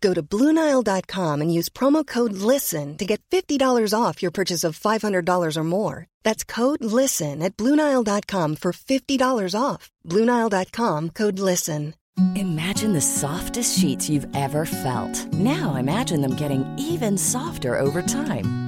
Go 0.00 0.14
to 0.14 0.22
Bluenile.com 0.22 1.40
and 1.40 1.52
use 1.54 1.68
promo 1.68 2.06
code 2.06 2.32
LISTEN 2.32 2.96
to 2.98 3.06
get 3.06 3.22
$50 3.30 3.94
off 3.94 4.22
your 4.22 4.30
purchase 4.30 4.64
of 4.64 4.78
$500 4.78 5.56
or 5.56 5.64
more. 5.64 6.06
That's 6.24 6.44
code 6.44 6.84
LISTEN 6.84 7.42
at 7.42 7.56
Bluenile.com 7.56 8.56
for 8.56 8.72
$50 8.72 9.54
off. 9.58 9.90
Bluenile.com 10.06 11.10
code 11.10 11.38
LISTEN. 11.38 11.94
Imagine 12.34 12.94
the 12.94 13.00
softest 13.00 13.78
sheets 13.78 14.08
you've 14.08 14.26
ever 14.34 14.64
felt. 14.64 15.32
Now 15.34 15.76
imagine 15.76 16.20
them 16.20 16.34
getting 16.34 16.66
even 16.76 17.16
softer 17.16 17.78
over 17.78 18.02
time. 18.02 18.67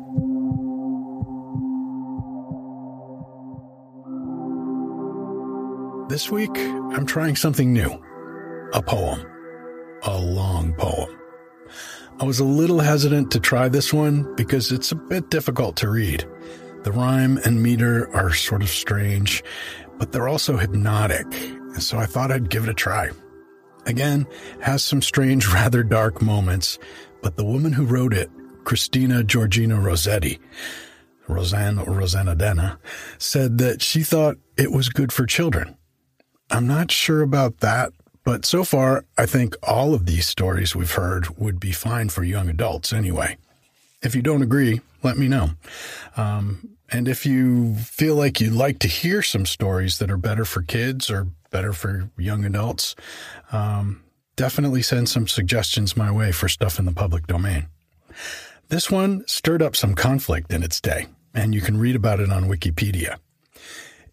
This 6.11 6.29
week, 6.29 6.51
I'm 6.57 7.05
trying 7.05 7.37
something 7.37 7.71
new 7.71 7.89
a 8.73 8.81
poem, 8.81 9.25
a 10.03 10.19
long 10.19 10.73
poem. 10.73 11.17
I 12.19 12.25
was 12.25 12.41
a 12.41 12.43
little 12.43 12.81
hesitant 12.81 13.31
to 13.31 13.39
try 13.39 13.69
this 13.69 13.93
one 13.93 14.35
because 14.35 14.73
it's 14.73 14.91
a 14.91 14.97
bit 14.97 15.29
difficult 15.29 15.77
to 15.77 15.89
read. 15.89 16.27
The 16.83 16.91
rhyme 16.91 17.37
and 17.45 17.63
meter 17.63 18.13
are 18.13 18.33
sort 18.33 18.61
of 18.61 18.67
strange, 18.67 19.41
but 19.99 20.11
they're 20.11 20.27
also 20.27 20.57
hypnotic, 20.57 21.27
so 21.79 21.97
I 21.97 22.07
thought 22.07 22.29
I'd 22.29 22.49
give 22.49 22.63
it 22.65 22.69
a 22.69 22.73
try. 22.73 23.11
Again, 23.85 24.27
has 24.59 24.83
some 24.83 25.01
strange, 25.01 25.47
rather 25.53 25.81
dark 25.81 26.21
moments, 26.21 26.77
but 27.21 27.37
the 27.37 27.45
woman 27.45 27.71
who 27.71 27.85
wrote 27.85 28.13
it, 28.13 28.29
Christina 28.65 29.23
Georgina 29.23 29.79
Rossetti, 29.79 30.41
Roseanne 31.29 31.77
Rosanna 31.77 32.79
said 33.17 33.59
that 33.59 33.81
she 33.81 34.03
thought 34.03 34.35
it 34.57 34.73
was 34.73 34.89
good 34.89 35.13
for 35.13 35.25
children. 35.25 35.77
I'm 36.51 36.67
not 36.67 36.91
sure 36.91 37.21
about 37.21 37.61
that, 37.61 37.93
but 38.25 38.45
so 38.45 38.65
far, 38.65 39.05
I 39.17 39.25
think 39.25 39.55
all 39.63 39.93
of 39.93 40.05
these 40.05 40.27
stories 40.27 40.75
we've 40.75 40.91
heard 40.91 41.39
would 41.39 41.59
be 41.59 41.71
fine 41.71 42.09
for 42.09 42.23
young 42.23 42.49
adults 42.49 42.91
anyway. 42.91 43.37
If 44.03 44.15
you 44.15 44.21
don't 44.21 44.41
agree, 44.41 44.81
let 45.01 45.17
me 45.17 45.29
know. 45.29 45.51
Um, 46.17 46.77
and 46.89 47.07
if 47.07 47.25
you 47.25 47.75
feel 47.75 48.15
like 48.15 48.41
you'd 48.41 48.53
like 48.53 48.79
to 48.79 48.89
hear 48.89 49.21
some 49.21 49.45
stories 49.45 49.97
that 49.99 50.11
are 50.11 50.17
better 50.17 50.43
for 50.43 50.61
kids 50.61 51.09
or 51.09 51.27
better 51.51 51.71
for 51.71 52.09
young 52.17 52.43
adults, 52.43 52.95
um, 53.53 54.03
definitely 54.35 54.81
send 54.81 55.07
some 55.07 55.27
suggestions 55.27 55.95
my 55.95 56.11
way 56.11 56.33
for 56.33 56.49
stuff 56.49 56.79
in 56.79 56.85
the 56.85 56.91
public 56.91 57.27
domain. 57.27 57.67
This 58.67 58.91
one 58.91 59.25
stirred 59.25 59.61
up 59.61 59.75
some 59.75 59.95
conflict 59.95 60.51
in 60.51 60.63
its 60.63 60.81
day, 60.81 61.07
and 61.33 61.55
you 61.55 61.61
can 61.61 61.77
read 61.77 61.95
about 61.95 62.19
it 62.19 62.29
on 62.29 62.45
Wikipedia. 62.45 63.17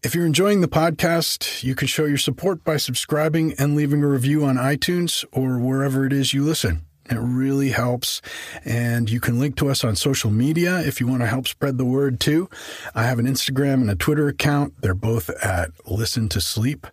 If 0.00 0.14
you're 0.14 0.26
enjoying 0.26 0.60
the 0.60 0.68
podcast, 0.68 1.64
you 1.64 1.74
can 1.74 1.88
show 1.88 2.04
your 2.04 2.18
support 2.18 2.62
by 2.62 2.76
subscribing 2.76 3.54
and 3.58 3.74
leaving 3.74 4.04
a 4.04 4.06
review 4.06 4.44
on 4.44 4.54
iTunes 4.54 5.24
or 5.32 5.58
wherever 5.58 6.06
it 6.06 6.12
is 6.12 6.32
you 6.32 6.44
listen. 6.44 6.84
It 7.10 7.18
really 7.18 7.70
helps. 7.70 8.22
And 8.64 9.10
you 9.10 9.18
can 9.18 9.40
link 9.40 9.56
to 9.56 9.68
us 9.68 9.82
on 9.82 9.96
social 9.96 10.30
media 10.30 10.78
if 10.82 11.00
you 11.00 11.08
want 11.08 11.22
to 11.22 11.26
help 11.26 11.48
spread 11.48 11.78
the 11.78 11.84
word 11.84 12.20
too. 12.20 12.48
I 12.94 13.04
have 13.04 13.18
an 13.18 13.26
Instagram 13.26 13.80
and 13.80 13.90
a 13.90 13.96
Twitter 13.96 14.28
account. 14.28 14.80
They're 14.82 14.94
both 14.94 15.30
at 15.42 15.72
Listen 15.84 16.28
to 16.28 16.40
Sleep. 16.40 16.86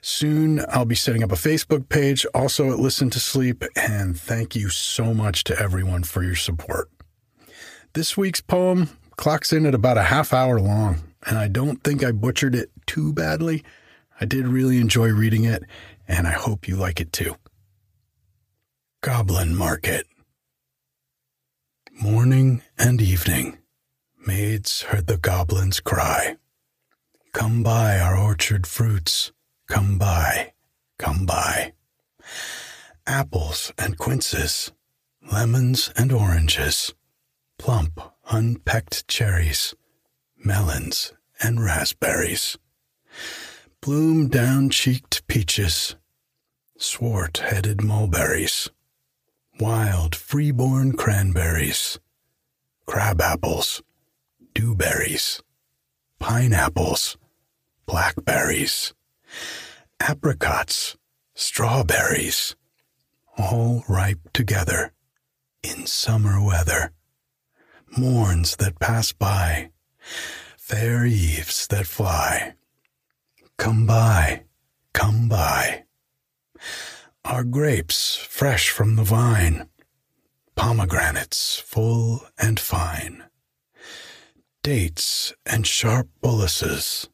Soon 0.00 0.64
I'll 0.68 0.84
be 0.84 0.96
setting 0.96 1.22
up 1.22 1.30
a 1.30 1.36
Facebook 1.36 1.88
page 1.88 2.26
also 2.34 2.72
at 2.72 2.80
Listen 2.80 3.08
to 3.10 3.20
Sleep. 3.20 3.62
And 3.76 4.18
thank 4.18 4.56
you 4.56 4.68
so 4.68 5.14
much 5.14 5.44
to 5.44 5.56
everyone 5.56 6.02
for 6.02 6.24
your 6.24 6.34
support. 6.34 6.90
This 7.92 8.16
week's 8.16 8.40
poem 8.40 8.88
clocks 9.16 9.52
in 9.52 9.64
at 9.64 9.76
about 9.76 9.96
a 9.96 10.02
half 10.02 10.32
hour 10.32 10.60
long 10.60 11.07
and 11.28 11.36
I 11.36 11.46
don't 11.46 11.84
think 11.84 12.02
I 12.02 12.10
butchered 12.10 12.54
it 12.54 12.70
too 12.86 13.12
badly. 13.12 13.62
I 14.18 14.24
did 14.24 14.48
really 14.48 14.78
enjoy 14.78 15.08
reading 15.08 15.44
it, 15.44 15.62
and 16.08 16.26
I 16.26 16.30
hope 16.32 16.66
you 16.66 16.74
like 16.74 17.00
it 17.02 17.12
too. 17.12 17.36
Goblin 19.02 19.54
Market. 19.54 20.06
Morning 21.92 22.62
and 22.78 23.02
evening, 23.02 23.58
maids 24.26 24.82
heard 24.82 25.06
the 25.06 25.18
goblins 25.18 25.80
cry. 25.80 26.36
Come 27.34 27.62
buy 27.62 27.98
our 28.00 28.16
orchard 28.16 28.66
fruits, 28.66 29.30
come 29.68 29.98
buy, 29.98 30.54
come 30.98 31.26
buy. 31.26 31.74
Apples 33.06 33.70
and 33.76 33.98
quinces, 33.98 34.72
lemons 35.30 35.92
and 35.94 36.10
oranges, 36.10 36.94
plump, 37.58 38.00
unpecked 38.30 39.06
cherries, 39.08 39.74
melons 40.42 41.12
and 41.42 41.64
raspberries, 41.64 42.56
bloom 43.80 44.28
down 44.28 44.70
cheeked 44.70 45.26
peaches, 45.26 45.96
swart 46.76 47.38
headed 47.38 47.82
mulberries, 47.82 48.70
wild 49.60 50.14
freeborn 50.14 50.92
cranberries, 50.92 51.98
crab 52.86 53.20
apples, 53.20 53.82
dewberries, 54.54 55.42
pineapples, 56.18 57.16
blackberries, 57.86 58.92
apricots, 60.00 60.96
strawberries, 61.34 62.56
all 63.36 63.84
ripe 63.88 64.32
together 64.32 64.92
in 65.62 65.86
summer 65.86 66.42
weather, 66.42 66.92
morns 67.96 68.56
that 68.56 68.78
pass 68.78 69.12
by 69.12 69.70
fair 70.68 71.06
eves 71.06 71.66
that 71.68 71.86
fly. 71.86 72.52
Come 73.56 73.86
by, 73.86 74.42
come 74.92 75.26
by. 75.26 75.84
Our 77.24 77.42
grapes 77.42 78.16
fresh 78.16 78.68
from 78.68 78.96
the 78.96 79.02
vine, 79.02 79.70
pomegranates 80.56 81.58
full 81.58 82.20
and 82.38 82.60
fine, 82.60 83.24
dates 84.62 85.32
and 85.46 85.66
sharp 85.66 86.08
bullaces, 86.20 87.08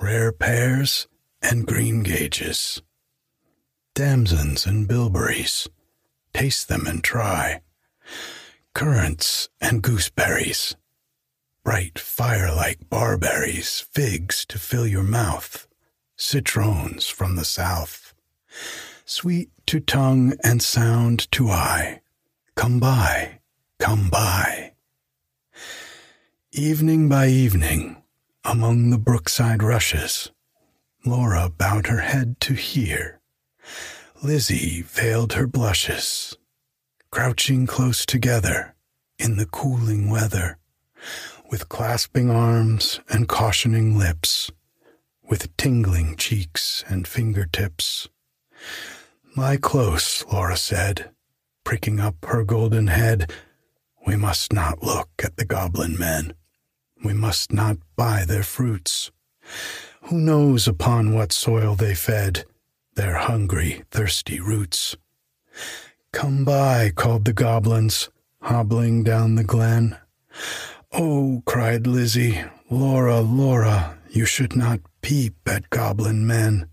rare 0.00 0.32
pears 0.32 1.06
and 1.40 1.68
greengages, 1.68 2.82
damsons 3.94 4.66
and 4.66 4.88
bilberries, 4.88 5.68
taste 6.32 6.66
them 6.66 6.88
and 6.88 7.04
try, 7.04 7.60
currants 8.74 9.48
and 9.60 9.80
gooseberries, 9.80 10.74
bright 11.64 11.98
fire-like 11.98 12.90
barberries, 12.90 13.80
figs 13.90 14.44
to 14.44 14.58
fill 14.58 14.86
your 14.86 15.02
mouth, 15.02 15.66
citrons 16.14 17.08
from 17.08 17.36
the 17.36 17.44
south, 17.44 18.14
sweet 19.06 19.50
to 19.66 19.80
tongue 19.80 20.34
and 20.44 20.62
sound 20.62 21.30
to 21.32 21.48
eye, 21.48 22.02
come 22.54 22.78
by, 22.78 23.40
come 23.78 24.10
by. 24.10 24.72
Evening 26.52 27.08
by 27.08 27.28
evening, 27.28 27.96
among 28.44 28.90
the 28.90 28.98
brookside 28.98 29.62
rushes, 29.62 30.30
Laura 31.06 31.48
bowed 31.48 31.86
her 31.86 32.00
head 32.00 32.38
to 32.40 32.52
hear. 32.52 33.20
Lizzie 34.22 34.82
veiled 34.82 35.32
her 35.32 35.46
blushes, 35.46 36.36
crouching 37.10 37.66
close 37.66 38.04
together 38.04 38.74
in 39.18 39.36
the 39.36 39.46
cooling 39.46 40.10
weather, 40.10 40.58
with 41.54 41.68
clasping 41.68 42.28
arms 42.32 42.98
and 43.08 43.28
cautioning 43.28 43.96
lips, 43.96 44.50
with 45.30 45.56
tingling 45.56 46.16
cheeks 46.16 46.82
and 46.88 47.06
fingertips. 47.06 48.08
Lie 49.36 49.58
close, 49.58 50.24
Laura 50.26 50.56
said, 50.56 51.10
pricking 51.62 52.00
up 52.00 52.16
her 52.24 52.42
golden 52.42 52.88
head. 52.88 53.30
We 54.04 54.16
must 54.16 54.52
not 54.52 54.82
look 54.82 55.10
at 55.22 55.36
the 55.36 55.44
goblin 55.44 55.96
men. 55.96 56.32
We 57.04 57.12
must 57.12 57.52
not 57.52 57.76
buy 57.94 58.24
their 58.26 58.42
fruits. 58.42 59.12
Who 60.06 60.18
knows 60.18 60.66
upon 60.66 61.14
what 61.14 61.30
soil 61.30 61.76
they 61.76 61.94
fed 61.94 62.46
their 62.96 63.14
hungry, 63.14 63.84
thirsty 63.92 64.40
roots? 64.40 64.96
Come 66.12 66.44
by, 66.44 66.90
called 66.96 67.24
the 67.26 67.32
goblins, 67.32 68.10
hobbling 68.42 69.04
down 69.04 69.36
the 69.36 69.44
glen. 69.44 69.98
Oh, 70.96 71.42
cried 71.44 71.88
Lizzie, 71.88 72.40
Laura, 72.70 73.20
Laura, 73.20 73.98
you 74.10 74.24
should 74.24 74.54
not 74.54 74.78
peep 75.02 75.34
at 75.44 75.68
goblin 75.70 76.24
men. 76.24 76.68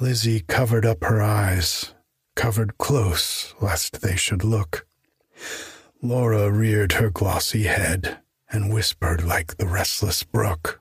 Lizzie 0.00 0.40
covered 0.40 0.86
up 0.86 1.04
her 1.04 1.20
eyes, 1.20 1.92
covered 2.36 2.78
close 2.78 3.54
lest 3.60 4.00
they 4.00 4.16
should 4.16 4.42
look. 4.42 4.86
Laura 6.00 6.50
reared 6.50 6.92
her 6.92 7.10
glossy 7.10 7.64
head 7.64 8.20
and 8.50 8.72
whispered 8.72 9.22
like 9.22 9.58
the 9.58 9.66
restless 9.66 10.22
brook. 10.22 10.80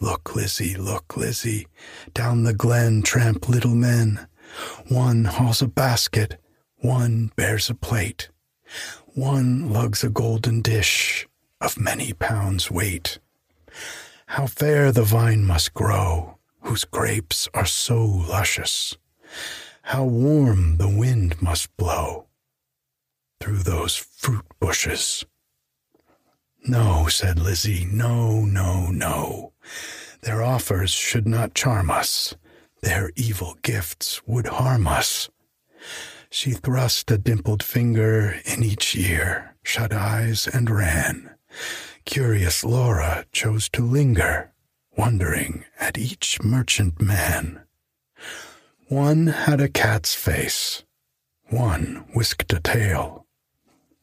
Look, 0.00 0.36
Lizzie, 0.36 0.76
look, 0.76 1.16
Lizzie, 1.16 1.66
down 2.12 2.42
the 2.42 2.52
glen 2.52 3.00
tramp 3.00 3.48
little 3.48 3.74
men. 3.74 4.26
One 4.88 5.24
hauls 5.24 5.62
a 5.62 5.66
basket, 5.66 6.38
one 6.76 7.32
bears 7.36 7.70
a 7.70 7.74
plate, 7.74 8.28
one 9.14 9.70
lugs 9.72 10.02
a 10.02 10.08
golden 10.08 10.62
dish 10.62 11.28
of 11.60 11.78
many 11.78 12.12
pounds 12.12 12.70
weight. 12.70 13.18
How 14.26 14.46
fair 14.46 14.90
the 14.92 15.02
vine 15.02 15.44
must 15.44 15.74
grow, 15.74 16.38
whose 16.62 16.84
grapes 16.84 17.48
are 17.52 17.66
so 17.66 18.04
luscious. 18.04 18.96
How 19.82 20.04
warm 20.04 20.78
the 20.78 20.88
wind 20.88 21.40
must 21.42 21.76
blow 21.76 22.26
through 23.40 23.58
those 23.58 23.96
fruit 23.96 24.44
bushes. 24.60 25.24
No, 26.64 27.08
said 27.08 27.40
Lizzie, 27.40 27.84
no, 27.90 28.44
no, 28.44 28.86
no. 28.86 29.52
Their 30.22 30.42
offers 30.42 30.92
should 30.92 31.26
not 31.26 31.54
charm 31.54 31.90
us. 31.90 32.36
Their 32.82 33.10
evil 33.16 33.56
gifts 33.62 34.24
would 34.26 34.46
harm 34.46 34.86
us. 34.86 35.28
She 36.34 36.52
thrust 36.52 37.10
a 37.10 37.18
dimpled 37.18 37.62
finger 37.62 38.40
in 38.46 38.64
each 38.64 38.96
ear, 38.96 39.54
shut 39.62 39.92
eyes, 39.92 40.48
and 40.48 40.70
ran. 40.70 41.34
Curious 42.06 42.64
Laura 42.64 43.26
chose 43.32 43.68
to 43.68 43.84
linger, 43.84 44.50
wondering 44.96 45.66
at 45.78 45.98
each 45.98 46.42
merchant 46.42 47.02
man. 47.02 47.60
One 48.88 49.26
had 49.26 49.60
a 49.60 49.68
cat's 49.68 50.14
face, 50.14 50.84
one 51.50 52.06
whisked 52.14 52.54
a 52.54 52.60
tail, 52.60 53.26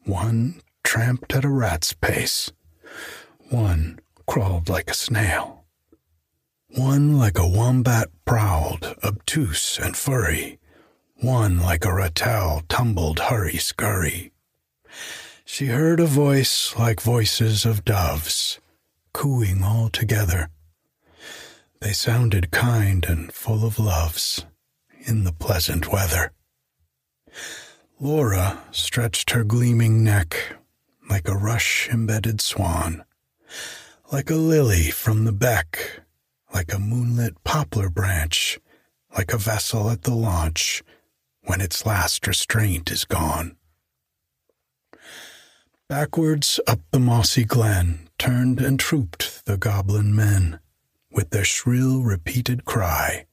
one 0.04 0.62
tramped 0.84 1.34
at 1.34 1.44
a 1.44 1.48
rat's 1.50 1.94
pace. 1.94 2.52
One 3.48 3.98
crawled 4.28 4.68
like 4.68 4.88
a 4.88 4.94
snail. 4.94 5.64
One 6.68 7.18
like 7.18 7.40
a 7.40 7.48
wombat 7.48 8.06
prowled, 8.24 8.94
obtuse 9.02 9.80
and 9.80 9.96
furry. 9.96 10.59
One 11.20 11.60
like 11.60 11.84
a 11.84 11.88
ratel 11.88 12.62
tumbled 12.66 13.18
hurry 13.18 13.58
scurry. 13.58 14.32
She 15.44 15.66
heard 15.66 16.00
a 16.00 16.06
voice 16.06 16.74
like 16.78 17.02
voices 17.02 17.66
of 17.66 17.84
doves, 17.84 18.58
cooing 19.12 19.62
all 19.62 19.90
together. 19.90 20.48
They 21.82 21.92
sounded 21.92 22.50
kind 22.50 23.04
and 23.04 23.30
full 23.34 23.66
of 23.66 23.78
loves 23.78 24.46
in 25.00 25.24
the 25.24 25.32
pleasant 25.32 25.92
weather. 25.92 26.32
Laura 28.00 28.64
stretched 28.70 29.32
her 29.32 29.44
gleaming 29.44 30.02
neck 30.02 30.56
like 31.10 31.28
a 31.28 31.36
rush 31.36 31.86
embedded 31.90 32.40
swan, 32.40 33.04
like 34.10 34.30
a 34.30 34.36
lily 34.36 34.90
from 34.90 35.24
the 35.24 35.32
beck, 35.32 36.00
like 36.54 36.72
a 36.72 36.78
moonlit 36.78 37.44
poplar 37.44 37.90
branch, 37.90 38.58
like 39.18 39.34
a 39.34 39.38
vessel 39.38 39.90
at 39.90 40.04
the 40.04 40.14
launch 40.14 40.82
when 41.50 41.60
its 41.60 41.84
last 41.84 42.28
restraint 42.28 42.92
is 42.92 43.04
gone. 43.04 43.56
Backwards 45.88 46.60
up 46.68 46.78
the 46.92 47.00
mossy 47.00 47.42
glen 47.42 48.08
turned 48.20 48.60
and 48.60 48.78
trooped 48.78 49.44
the 49.46 49.56
goblin 49.56 50.14
men, 50.14 50.60
with 51.10 51.30
their 51.30 51.42
shrill 51.42 52.02
repeated 52.02 52.64
cry, 52.64 53.26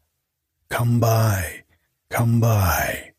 Come 0.67 0.99
by, 0.99 1.63
come 2.09 2.39
by. 2.39 3.11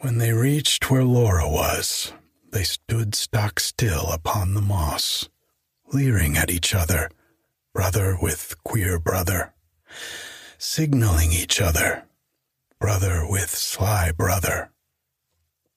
When 0.00 0.18
they 0.18 0.34
reached 0.34 0.90
where 0.90 1.04
Laura 1.04 1.48
was, 1.48 2.12
they 2.52 2.62
stood 2.62 3.14
stock 3.14 3.58
still 3.58 4.12
upon 4.12 4.52
the 4.52 4.60
moss, 4.60 5.30
leering 5.94 6.36
at 6.36 6.50
each 6.50 6.74
other, 6.74 7.08
brother 7.72 8.18
with 8.20 8.62
queer 8.64 8.98
brother, 8.98 9.54
signaling 10.58 11.32
each 11.32 11.58
other, 11.58 12.04
brother 12.80 13.26
with 13.28 13.50
sly 13.50 14.10
brother. 14.10 14.70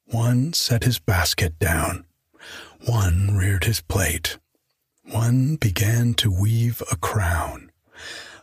One 0.05 0.53
set 0.53 0.83
his 0.83 0.99
basket 0.99 1.59
down, 1.59 2.05
one 2.85 3.35
reared 3.37 3.65
his 3.65 3.81
plate, 3.81 4.37
one 5.03 5.57
began 5.57 6.13
to 6.15 6.31
weave 6.31 6.81
a 6.91 6.95
crown 6.95 7.71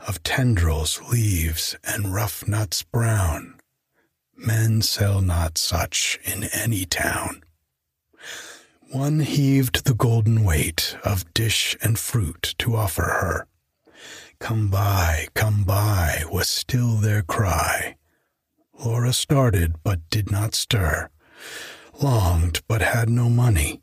of 0.07 0.23
tendrils, 0.23 1.01
leaves, 1.11 1.77
and 1.85 2.15
rough 2.15 2.47
nuts 2.47 2.83
brown. 2.83 3.59
Men 4.37 4.83
sell 4.83 5.21
not 5.21 5.59
such 5.59 6.19
in 6.25 6.45
any 6.45 6.85
town. 6.85 7.43
One 8.91 9.21
heaved 9.21 9.85
the 9.85 9.95
golden 9.95 10.43
weight 10.45 10.97
of 11.05 11.33
dish 11.35 11.77
and 11.83 11.99
fruit 11.99 12.55
to 12.59 12.75
offer 12.77 13.03
her. 13.03 13.47
Come 14.39 14.69
by, 14.69 15.29
come 15.35 15.65
by, 15.65 16.25
was 16.31 16.49
still 16.49 16.97
their 16.97 17.23
cry. 17.23 17.97
Laura 18.85 19.13
started, 19.13 19.75
but 19.83 20.09
did 20.09 20.31
not 20.31 20.55
stir, 20.55 21.11
longed, 22.01 22.63
but 22.67 22.81
had 22.81 23.11
no 23.11 23.29
money. 23.29 23.83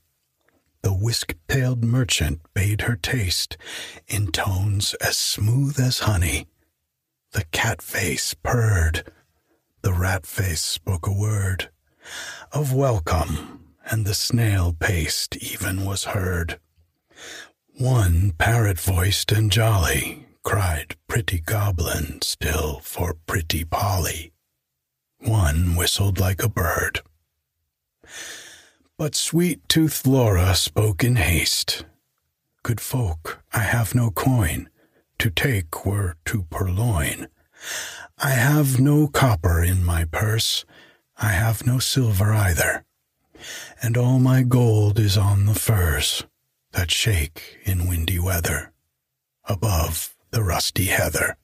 The 0.82 0.92
whisk-tailed 0.92 1.84
merchant 1.84 2.42
bade 2.56 2.82
her 2.82 2.96
taste 2.96 3.58
in 4.08 4.32
tones 4.32 4.96
as 4.96 5.18
smooth 5.18 5.80
as 5.80 6.00
honey. 6.00 6.48
The 7.32 7.46
cat 7.52 7.82
face 7.82 8.34
purred, 8.34 9.04
the 9.82 9.94
rat 9.94 10.26
face 10.26 10.62
spoke 10.62 11.06
a 11.06 11.14
word 11.14 11.70
of 12.52 12.74
welcome 12.74 13.76
and 13.90 14.06
the 14.06 14.14
snail 14.14 14.76
paced 14.80 15.38
even 15.38 15.86
was 15.86 16.06
heard. 16.06 16.60
One 17.78 18.32
parrot 18.38 18.80
voiced 18.80 19.32
and 19.32 19.52
jolly 19.52 20.26
cried 20.44 20.96
pretty 21.08 21.40
goblin 21.40 22.22
still 22.22 22.80
for 22.80 23.14
pretty 23.28 23.64
Polly. 23.64 24.32
One 25.20 25.76
whistled 25.76 26.20
like 26.20 26.44
a 26.44 26.50
bird. 26.50 27.02
But 28.98 29.16
sweet 29.16 29.68
toothed 29.70 30.08
Laura 30.08 30.56
spoke 30.56 31.04
in 31.04 31.18
haste. 31.18 31.86
Good 32.64 32.82
folk, 32.82 33.44
I 33.54 33.60
have 33.60 33.96
no 33.96 34.12
coin, 34.12 34.70
to 35.20 35.30
take 35.30 35.86
were 35.86 36.16
to 36.26 36.44
purloin. 36.50 37.28
I 38.18 38.32
have 38.32 38.80
no 38.80 39.08
copper 39.08 39.64
in 39.64 39.84
my 39.84 40.06
purse, 40.06 40.66
I 41.18 41.30
have 41.30 41.66
no 41.66 41.80
silver 41.80 42.34
either, 42.34 42.86
and 43.82 43.98
all 43.98 44.20
my 44.20 44.44
gold 44.44 45.00
is 45.00 45.18
on 45.18 45.46
the 45.46 45.56
firs 45.56 46.26
that 46.72 46.92
shake 46.92 47.60
in 47.64 47.88
windy 47.88 48.20
weather 48.20 48.72
above 49.46 50.16
the 50.32 50.44
rusty 50.44 50.86
heather. 50.86 51.38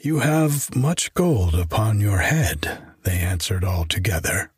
You 0.00 0.20
have 0.20 0.76
much 0.76 1.12
gold 1.14 1.56
upon 1.56 1.98
your 1.98 2.18
head, 2.18 2.94
they 3.02 3.18
answered 3.18 3.64
all 3.64 3.84
together. 3.84 4.52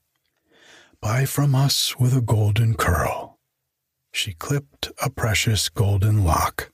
Buy 1.00 1.24
from 1.24 1.54
us 1.54 1.98
with 1.98 2.14
a 2.14 2.20
golden 2.20 2.74
curl. 2.74 3.38
She 4.12 4.34
clipped 4.34 4.92
a 5.02 5.08
precious 5.08 5.70
golden 5.70 6.24
lock. 6.24 6.72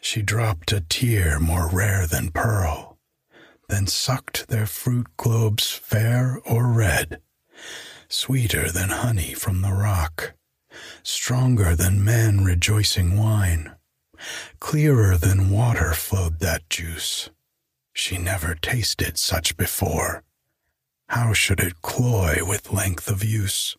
She 0.00 0.22
dropped 0.22 0.72
a 0.72 0.80
tear 0.80 1.38
more 1.38 1.68
rare 1.68 2.04
than 2.04 2.32
pearl, 2.32 2.98
then 3.68 3.86
sucked 3.86 4.48
their 4.48 4.66
fruit 4.66 5.06
globes 5.16 5.70
fair 5.70 6.40
or 6.44 6.66
red, 6.72 7.20
sweeter 8.08 8.72
than 8.72 8.88
honey 8.88 9.34
from 9.34 9.62
the 9.62 9.72
rock, 9.72 10.34
stronger 11.04 11.76
than 11.76 12.04
man 12.04 12.42
rejoicing 12.42 13.16
wine. 13.16 13.76
Clearer 14.58 15.16
than 15.16 15.50
water 15.50 15.92
flowed 15.92 16.40
that 16.40 16.68
juice. 16.68 17.30
She 17.94 18.18
never 18.18 18.54
tasted 18.54 19.16
such 19.16 19.56
before. 19.56 20.24
How 21.08 21.32
should 21.32 21.60
it 21.60 21.80
cloy 21.80 22.38
with 22.42 22.72
length 22.72 23.08
of 23.08 23.24
use? 23.24 23.76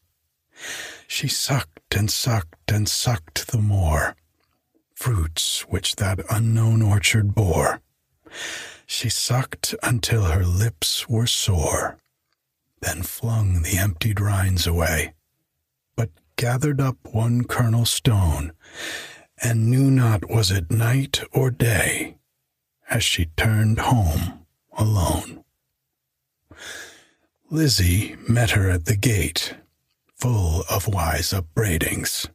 She 1.06 1.28
sucked 1.28 1.96
and 1.96 2.10
sucked 2.10 2.72
and 2.72 2.90
sucked 2.90 3.48
the 3.48 3.60
more 3.60 4.16
fruits 4.96 5.62
which 5.68 5.98
that 5.98 6.22
unknown 6.30 6.82
orchard 6.82 7.36
bore. 7.36 7.82
She 8.88 9.10
sucked 9.10 9.76
until 9.84 10.24
her 10.24 10.46
lips 10.46 11.10
were 11.10 11.28
sore, 11.28 11.98
then 12.82 13.04
flung 13.04 13.62
the 13.62 13.78
emptied 13.78 14.20
rinds 14.20 14.66
away, 14.66 15.14
but 15.96 16.10
gathered 16.38 16.80
up 16.80 16.98
one 17.12 17.44
kernel 17.44 17.86
stone, 17.86 18.54
and 19.44 19.70
knew 19.70 19.92
not 19.92 20.30
was 20.30 20.52
it 20.52 20.72
night 20.72 21.22
or 21.34 21.52
day, 21.52 22.16
as 22.90 23.04
she 23.04 23.26
turned 23.38 23.80
home 23.80 24.46
alone. 24.78 25.44
Lizzie 27.50 28.16
met 28.28 28.52
her 28.52 28.70
at 28.70 28.86
the 28.86 28.96
gate, 28.96 29.56
full 30.16 30.64
of 30.70 30.88
wise 30.88 31.32
upbraidings. 31.32 32.28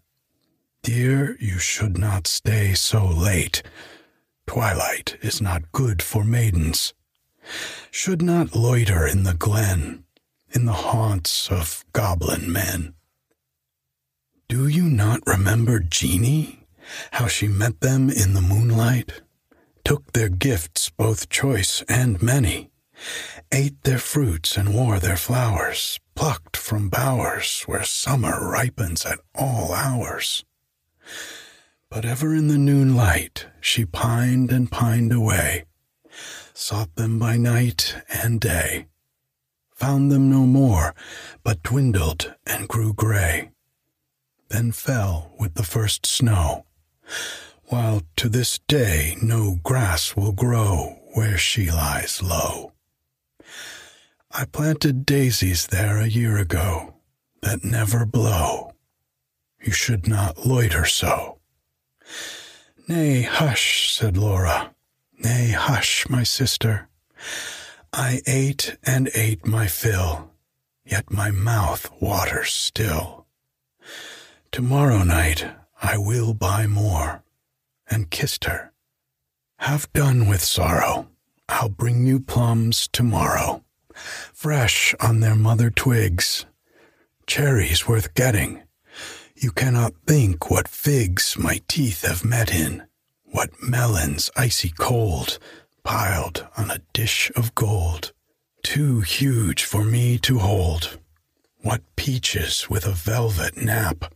Dear, 0.83 1.37
you 1.41 1.59
should 1.59 1.99
not 1.99 2.27
stay 2.27 2.75
so 2.75 3.07
late. 3.07 3.63
Twilight 4.47 5.17
is 5.21 5.41
not 5.41 5.73
good 5.73 6.03
for 6.03 6.25
maidens. 6.25 6.95
Should 7.91 8.23
not 8.23 8.55
loiter 8.55 9.07
in 9.07 9.25
the 9.25 9.35
glen, 9.35 10.05
in 10.51 10.65
the 10.65 10.73
haunts 10.73 11.51
of 11.51 11.85
goblin 11.93 12.53
men. 12.53 12.95
Do 14.49 14.67
you 14.67 14.85
not 14.85 15.21
remember 15.27 15.81
Jeanie? 15.81 16.67
How 17.13 17.29
she 17.29 17.47
met 17.47 17.81
them 17.81 18.11
in 18.11 18.35
the 18.35 18.41
moonlight, 18.41 19.21
took 19.85 20.13
their 20.13 20.29
gifts, 20.29 20.91
both 20.91 21.29
choice 21.29 21.83
and 21.89 22.23
many, 22.23 22.71
ate 23.53 23.83
their 23.83 23.99
fruits 23.99 24.57
and 24.57 24.75
wore 24.75 24.99
their 24.99 25.17
flowers, 25.17 25.99
plucked 26.15 26.57
from 26.57 26.89
bowers 26.89 27.63
where 27.67 27.85
summer 27.85 28.51
ripens 28.51 29.05
at 29.07 29.19
all 29.35 29.73
hours. 29.73 30.45
But 31.91 32.05
ever 32.05 32.35
in 32.35 32.49
the 32.49 32.59
noon 32.59 32.95
light 32.95 33.47
she 33.61 33.85
pined 33.85 34.53
and 34.53 34.71
pined 34.71 35.13
away, 35.13 35.65
sought 36.55 36.95
them 36.95 37.19
by 37.19 37.37
night 37.37 37.97
and 38.09 38.41
day, 38.41 38.87
found 39.75 40.13
them 40.13 40.31
no 40.31 40.47
more, 40.47 40.95
but 41.43 41.63
dwindled 41.63 42.35
and 42.47 42.69
grew 42.69 42.93
gray, 42.93 43.51
then 44.51 44.73
fell 44.73 45.33
with 45.39 45.55
the 45.55 45.63
first 45.63 46.05
snow, 46.05 46.67
while 47.71 48.03
to 48.17 48.29
this 48.29 48.59
day 48.69 49.17
no 49.23 49.57
grass 49.63 50.15
will 50.17 50.33
grow 50.33 50.97
where 51.15 51.39
she 51.39 51.71
lies 51.71 52.23
low. 52.23 52.73
I 54.31 54.45
planted 54.45 55.07
daisies 55.07 55.69
there 55.69 55.99
a 55.99 56.07
year 56.07 56.37
ago 56.37 56.95
that 57.43 57.65
never 57.65 58.05
blow. 58.05 58.75
You 59.63 59.73
should 59.73 60.07
not 60.07 60.47
loiter 60.47 60.85
so. 60.85 61.39
Nay, 62.89 63.23
hush, 63.23 63.93
said 63.93 64.17
Laura. 64.17 64.75
Nay, 65.19 65.51
hush, 65.51 66.09
my 66.09 66.23
sister. 66.23 66.89
I 67.93 68.21
ate 68.27 68.77
and 68.85 69.11
ate 69.15 69.47
my 69.47 69.67
fill, 69.67 70.31
yet 70.85 71.11
my 71.11 71.31
mouth 71.31 71.91
waters 72.01 72.53
still. 72.53 73.27
Tomorrow 74.53 75.05
night 75.05 75.47
I 75.83 75.99
will 75.99 76.35
buy 76.35 76.67
more, 76.67 77.23
and 77.91 78.11
kissed 78.11 78.45
her. 78.45 78.73
Have 79.59 79.93
done 79.93 80.27
with 80.27 80.43
sorrow. 80.43 81.09
I'll 81.49 81.69
bring 81.69 82.07
you 82.07 82.21
plums 82.21 82.89
tomorrow, 82.93 83.65
fresh 83.93 84.95
on 85.01 85.19
their 85.19 85.35
mother 85.35 85.69
twigs, 85.69 86.47
cherries 87.27 87.89
worth 87.89 88.15
getting. 88.15 88.63
You 89.35 89.51
cannot 89.51 89.95
think 90.07 90.49
what 90.49 90.69
figs 90.69 91.37
my 91.37 91.61
teeth 91.67 92.07
have 92.07 92.25
met 92.25 92.55
in, 92.55 92.85
what 93.25 93.51
melons 93.61 94.31
icy 94.37 94.73
cold, 94.79 95.41
piled 95.83 96.47
on 96.57 96.71
a 96.71 96.83
dish 96.93 97.33
of 97.35 97.55
gold, 97.57 98.13
too 98.63 99.01
huge 99.01 99.65
for 99.65 99.83
me 99.85 100.19
to 100.19 100.39
hold. 100.39 100.99
What 101.63 101.83
peaches 101.97 102.71
with 102.71 102.87
a 102.87 102.93
velvet 102.93 103.57
nap, 103.57 104.15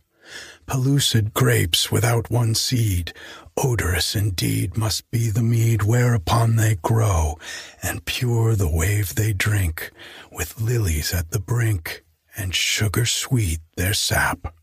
pellucid 0.67 1.33
grapes 1.33 1.91
without 1.91 2.31
one 2.31 2.55
seed, 2.55 3.13
odorous 3.57 4.15
indeed 4.15 4.77
must 4.77 5.09
be 5.11 5.29
the 5.29 5.43
mead 5.43 5.83
whereupon 5.83 6.55
they 6.55 6.75
grow, 6.81 7.37
and 7.81 8.05
pure 8.05 8.55
the 8.55 8.69
wave 8.69 9.15
they 9.15 9.33
drink, 9.33 9.91
with 10.31 10.59
lilies 10.61 11.13
at 11.13 11.31
the 11.31 11.39
brink, 11.39 12.03
and 12.37 12.53
sugar 12.53 13.05
sweet 13.05 13.59
their 13.77 13.93
sap. 13.93 14.53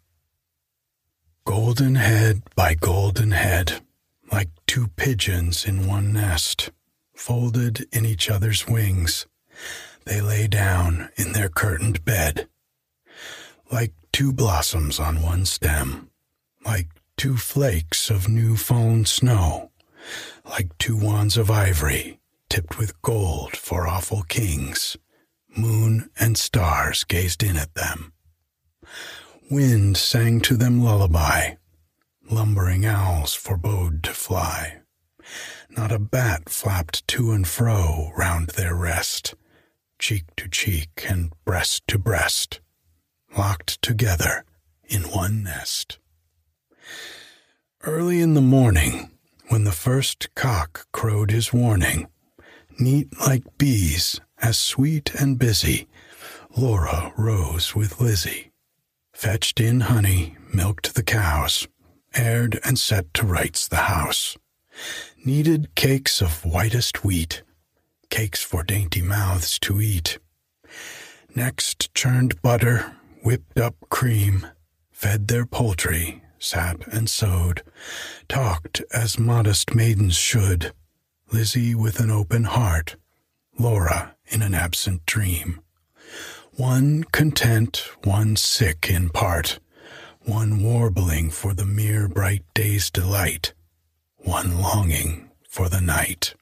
Golden 1.44 1.96
head 1.96 2.42
by 2.54 2.74
golden 2.74 3.32
head, 3.32 3.80
like 4.30 4.50
two 4.66 4.88
pigeons 4.96 5.64
in 5.64 5.86
one 5.86 6.12
nest, 6.12 6.70
folded 7.14 7.86
in 7.92 8.06
each 8.06 8.30
other's 8.30 8.66
wings, 8.66 9.26
they 10.04 10.20
lay 10.20 10.46
down 10.46 11.08
in 11.16 11.32
their 11.32 11.48
curtained 11.48 12.04
bed. 12.04 12.48
Like 13.70 13.92
two 14.12 14.32
blossoms 14.32 14.98
on 15.00 15.22
one 15.22 15.44
stem, 15.46 16.10
like 16.64 16.88
two 17.16 17.36
flakes 17.36 18.10
of 18.10 18.28
new 18.28 18.56
fallen 18.56 19.04
snow, 19.04 19.70
like 20.44 20.76
two 20.78 20.96
wands 20.96 21.36
of 21.36 21.50
ivory 21.50 22.20
tipped 22.48 22.78
with 22.78 23.00
gold 23.02 23.56
for 23.56 23.86
awful 23.86 24.22
kings, 24.24 24.96
moon 25.56 26.10
and 26.18 26.36
stars 26.36 27.04
gazed 27.04 27.42
in 27.42 27.56
at 27.56 27.74
them 27.74 28.12
Wind 29.50 29.96
sang 29.98 30.40
to 30.40 30.56
them 30.56 30.82
lullaby. 30.82 31.56
Lumbering 32.30 32.86
owls 32.86 33.34
forebode 33.34 34.02
to 34.04 34.14
fly. 34.14 34.80
Not 35.68 35.92
a 35.92 35.98
bat 35.98 36.48
flapped 36.48 37.06
to 37.08 37.32
and 37.32 37.46
fro 37.46 38.12
round 38.16 38.48
their 38.50 38.74
rest, 38.74 39.34
cheek 39.98 40.24
to 40.36 40.48
cheek 40.48 41.04
and 41.06 41.32
breast 41.44 41.86
to 41.88 41.98
breast, 41.98 42.60
locked 43.36 43.82
together 43.82 44.44
in 44.84 45.02
one 45.02 45.42
nest. 45.42 45.98
Early 47.82 48.20
in 48.20 48.34
the 48.34 48.40
morning, 48.40 49.10
when 49.48 49.64
the 49.64 49.72
first 49.72 50.34
cock 50.34 50.86
crowed 50.92 51.30
his 51.30 51.52
warning, 51.52 52.08
neat 52.78 53.08
like 53.20 53.58
bees, 53.58 54.20
as 54.40 54.58
sweet 54.58 55.14
and 55.14 55.38
busy, 55.38 55.88
Laura 56.56 57.12
rose 57.16 57.74
with 57.74 58.00
Lizzie 58.00 58.52
fetched 59.22 59.60
in 59.60 59.82
honey, 59.82 60.36
milked 60.52 60.94
the 60.94 61.02
cows, 61.02 61.68
aired 62.14 62.58
and 62.64 62.78
set 62.78 63.12
to 63.14 63.26
rights 63.26 63.68
the 63.68 63.76
house, 63.76 64.36
kneaded 65.24 65.74
cakes 65.74 66.20
of 66.20 66.44
whitest 66.44 67.04
wheat, 67.04 67.42
cakes 68.10 68.42
for 68.42 68.62
dainty 68.64 69.02
mouths 69.02 69.58
to 69.60 69.80
eat. 69.80 70.18
Next 71.34 71.94
churned 71.94 72.40
butter, 72.42 72.96
whipped 73.22 73.60
up 73.60 73.76
cream, 73.90 74.46
fed 74.90 75.28
their 75.28 75.46
poultry, 75.46 76.21
sat 76.42 76.86
and 76.88 77.08
sewed, 77.08 77.62
talked 78.28 78.82
as 78.92 79.18
modest 79.18 79.74
maidens 79.74 80.16
should, 80.16 80.72
Lizzie 81.32 81.74
with 81.74 82.00
an 82.00 82.10
open 82.10 82.44
heart, 82.44 82.96
Laura 83.58 84.16
in 84.26 84.42
an 84.42 84.54
absent 84.54 85.04
dream 85.06 85.60
one 86.56 87.02
content, 87.04 87.88
one 88.04 88.36
sick 88.36 88.90
in 88.90 89.08
part, 89.08 89.58
one 90.20 90.62
warbling 90.62 91.30
for 91.30 91.54
the 91.54 91.64
mere 91.64 92.08
bright 92.08 92.44
day's 92.54 92.90
delight, 92.90 93.54
one 94.18 94.60
longing 94.60 95.30
for 95.48 95.68
the 95.68 95.80
night. 95.80 96.34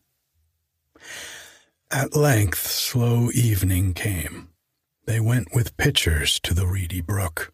At 1.90 2.16
length, 2.16 2.66
slow 2.66 3.30
evening 3.32 3.94
came. 3.94 4.48
They 5.06 5.20
went 5.20 5.54
with 5.54 5.76
pitchers 5.76 6.40
to 6.40 6.54
the 6.54 6.66
reedy 6.66 7.00
brook. 7.00 7.52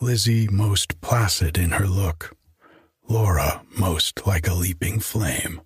Lizzie 0.00 0.46
most 0.48 1.00
placid 1.00 1.56
in 1.56 1.70
her 1.70 1.86
look, 1.86 2.36
Laura 3.08 3.62
most 3.78 4.26
like 4.26 4.46
a 4.46 4.54
leaping 4.54 5.00
flame. 5.00 5.62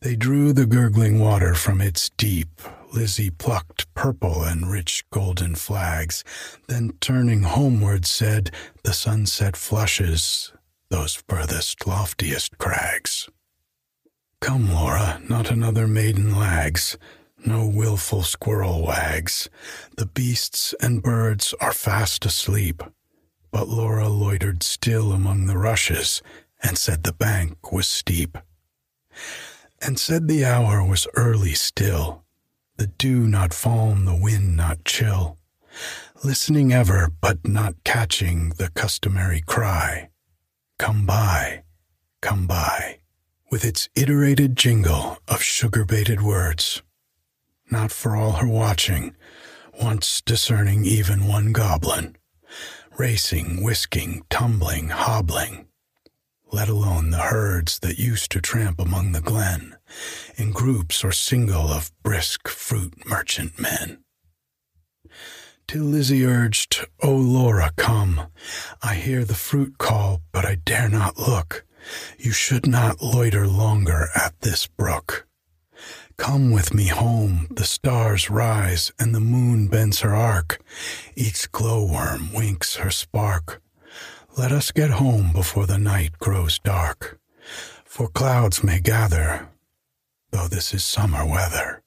They 0.00 0.16
drew 0.16 0.52
the 0.52 0.66
gurgling 0.66 1.18
water 1.18 1.54
from 1.54 1.80
its 1.80 2.10
deep. 2.10 2.60
Lizzie 2.92 3.30
plucked 3.30 3.92
purple 3.94 4.42
and 4.42 4.70
rich 4.70 5.04
golden 5.10 5.54
flags, 5.54 6.24
then 6.68 6.92
turning 7.00 7.42
homeward 7.42 8.04
said, 8.04 8.50
The 8.84 8.92
sunset 8.92 9.56
flushes 9.56 10.52
those 10.90 11.22
furthest, 11.28 11.86
loftiest 11.86 12.58
crags. 12.58 13.28
Come, 14.40 14.72
Laura, 14.72 15.22
not 15.28 15.50
another 15.50 15.86
maiden 15.86 16.36
lags, 16.36 16.98
no 17.46 17.66
wilful 17.66 18.22
squirrel 18.22 18.82
wags. 18.84 19.48
The 19.96 20.06
beasts 20.06 20.74
and 20.80 21.02
birds 21.02 21.54
are 21.60 21.72
fast 21.72 22.26
asleep. 22.26 22.82
But 23.50 23.68
Laura 23.68 24.08
loitered 24.08 24.62
still 24.62 25.12
among 25.12 25.46
the 25.46 25.58
rushes, 25.58 26.22
and 26.62 26.78
said 26.78 27.02
the 27.02 27.12
bank 27.12 27.72
was 27.72 27.88
steep. 27.88 28.38
And 29.82 29.98
said 29.98 30.28
the 30.28 30.44
hour 30.44 30.84
was 30.86 31.08
early 31.16 31.54
still, 31.54 32.24
the 32.76 32.86
dew 32.86 33.26
not 33.26 33.52
fallen, 33.52 34.04
the 34.04 34.14
wind 34.14 34.56
not 34.56 34.84
chill. 34.84 35.38
Listening 36.22 36.72
ever, 36.72 37.10
but 37.20 37.46
not 37.46 37.82
catching 37.84 38.50
the 38.50 38.70
customary 38.70 39.40
cry, 39.40 40.10
Come 40.78 41.06
by, 41.06 41.64
come 42.20 42.46
by, 42.46 43.00
with 43.50 43.64
its 43.64 43.88
iterated 43.94 44.56
jingle 44.56 45.18
of 45.26 45.42
sugar 45.42 45.84
baited 45.84 46.22
words 46.22 46.82
not 47.70 47.92
for 47.92 48.16
all 48.16 48.32
her 48.32 48.48
watching, 48.48 49.14
once 49.80 50.20
discerning 50.20 50.84
even 50.84 51.26
one 51.26 51.52
goblin, 51.52 52.16
racing, 52.98 53.62
whisking, 53.62 54.22
tumbling, 54.28 54.88
hobbling, 54.88 55.66
let 56.52 56.68
alone 56.68 57.10
the 57.10 57.18
herds 57.18 57.78
that 57.80 57.98
used 57.98 58.30
to 58.32 58.40
tramp 58.40 58.80
among 58.80 59.12
the 59.12 59.20
glen, 59.20 59.76
in 60.36 60.50
groups 60.50 61.04
or 61.04 61.12
single 61.12 61.68
of 61.68 61.92
brisk 62.02 62.48
fruit 62.48 63.06
merchant 63.06 63.58
men. 63.58 64.02
Till 65.68 65.84
Lizzie 65.84 66.24
urged, 66.24 66.84
O 67.00 67.14
Laura, 67.14 67.70
come. 67.76 68.26
I 68.82 68.96
hear 68.96 69.24
the 69.24 69.34
fruit 69.34 69.78
call, 69.78 70.20
but 70.32 70.44
I 70.44 70.56
dare 70.56 70.88
not 70.88 71.16
look. 71.16 71.64
You 72.18 72.32
should 72.32 72.66
not 72.66 73.00
loiter 73.00 73.46
longer 73.46 74.08
at 74.16 74.40
this 74.40 74.66
brook. 74.66 75.28
Come 76.20 76.50
with 76.50 76.74
me 76.74 76.88
home, 76.88 77.46
the 77.50 77.64
stars 77.64 78.28
rise 78.28 78.92
and 78.98 79.14
the 79.14 79.20
moon 79.20 79.68
bends 79.68 80.00
her 80.00 80.14
arc. 80.14 80.62
Each 81.16 81.50
glowworm 81.50 82.34
winks 82.34 82.76
her 82.76 82.90
spark. 82.90 83.62
Let 84.36 84.52
us 84.52 84.70
get 84.70 84.90
home 84.90 85.32
before 85.32 85.64
the 85.64 85.78
night 85.78 86.18
grows 86.18 86.58
dark, 86.58 87.18
for 87.86 88.06
clouds 88.06 88.62
may 88.62 88.80
gather, 88.80 89.48
though 90.30 90.46
this 90.46 90.74
is 90.74 90.84
summer 90.84 91.26
weather. 91.26 91.82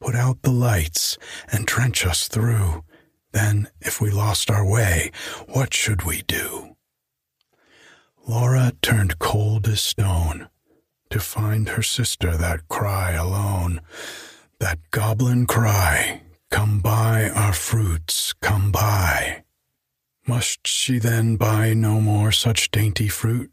Put 0.00 0.14
out 0.14 0.42
the 0.42 0.52
lights 0.52 1.18
and 1.50 1.66
trench 1.66 2.06
us 2.06 2.28
through. 2.28 2.84
Then, 3.32 3.70
if 3.80 4.00
we 4.00 4.12
lost 4.12 4.52
our 4.52 4.64
way, 4.64 5.10
what 5.48 5.74
should 5.74 6.02
we 6.04 6.22
do? 6.22 6.76
Laura 8.24 8.72
turned 8.82 9.18
cold 9.18 9.66
as 9.66 9.80
stone 9.80 10.48
to 11.10 11.20
find 11.20 11.70
her 11.70 11.82
sister 11.82 12.36
that 12.36 12.68
cry 12.68 13.12
alone, 13.12 13.80
that 14.58 14.78
goblin 14.90 15.46
cry, 15.46 16.22
Come 16.50 16.80
buy 16.80 17.28
our 17.34 17.52
fruits, 17.52 18.32
come 18.40 18.72
buy. 18.72 19.44
Must 20.26 20.66
she 20.66 20.98
then 20.98 21.36
buy 21.36 21.74
no 21.74 22.00
more 22.00 22.32
such 22.32 22.70
dainty 22.70 23.08
fruit? 23.08 23.50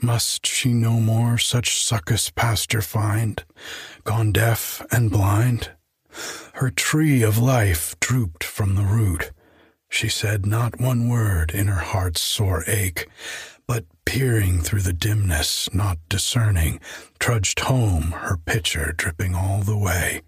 Must 0.00 0.46
she 0.46 0.72
no 0.72 1.00
more 1.00 1.38
such 1.38 1.80
succous 1.80 2.30
pasture 2.30 2.82
find, 2.82 3.44
gone 4.04 4.30
deaf 4.30 4.80
and 4.92 5.10
blind? 5.10 5.72
Her 6.54 6.70
tree 6.70 7.22
of 7.22 7.38
life 7.38 7.98
drooped 7.98 8.44
from 8.44 8.76
the 8.76 8.84
root. 8.84 9.32
She 9.88 10.08
said 10.08 10.46
not 10.46 10.80
one 10.80 11.08
word 11.08 11.50
in 11.50 11.66
her 11.66 11.80
heart's 11.80 12.20
sore 12.20 12.62
ache, 12.68 13.08
but 13.68 13.84
peering 14.06 14.60
through 14.62 14.80
the 14.80 14.94
dimness, 14.94 15.68
not 15.74 15.98
discerning, 16.08 16.80
trudged 17.20 17.60
home, 17.60 18.14
her 18.22 18.38
pitcher 18.38 18.94
dripping 18.96 19.34
all 19.34 19.60
the 19.60 19.76
way. 19.76 20.22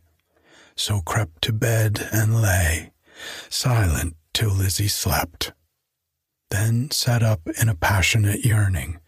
So 0.77 1.01
crept 1.01 1.43
to 1.43 1.53
bed 1.53 2.07
and 2.13 2.43
lay, 2.43 2.93
silent 3.49 4.15
till 4.35 4.51
Lizzie 4.51 4.89
slept. 4.89 5.53
Then 6.51 6.91
sat 6.91 7.23
up 7.23 7.41
in 7.61 7.69
a 7.69 7.75
passionate 7.75 8.45
yearning, 8.45 8.99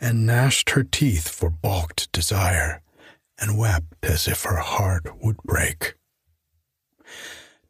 and 0.00 0.26
gnashed 0.26 0.70
her 0.70 0.84
teeth 0.84 1.28
for 1.28 1.50
balked 1.50 2.12
desire, 2.12 2.82
and 3.40 3.58
wept 3.58 3.96
as 4.04 4.28
if 4.28 4.44
her 4.44 4.58
heart 4.58 5.06
would 5.20 5.38
break. 5.38 5.94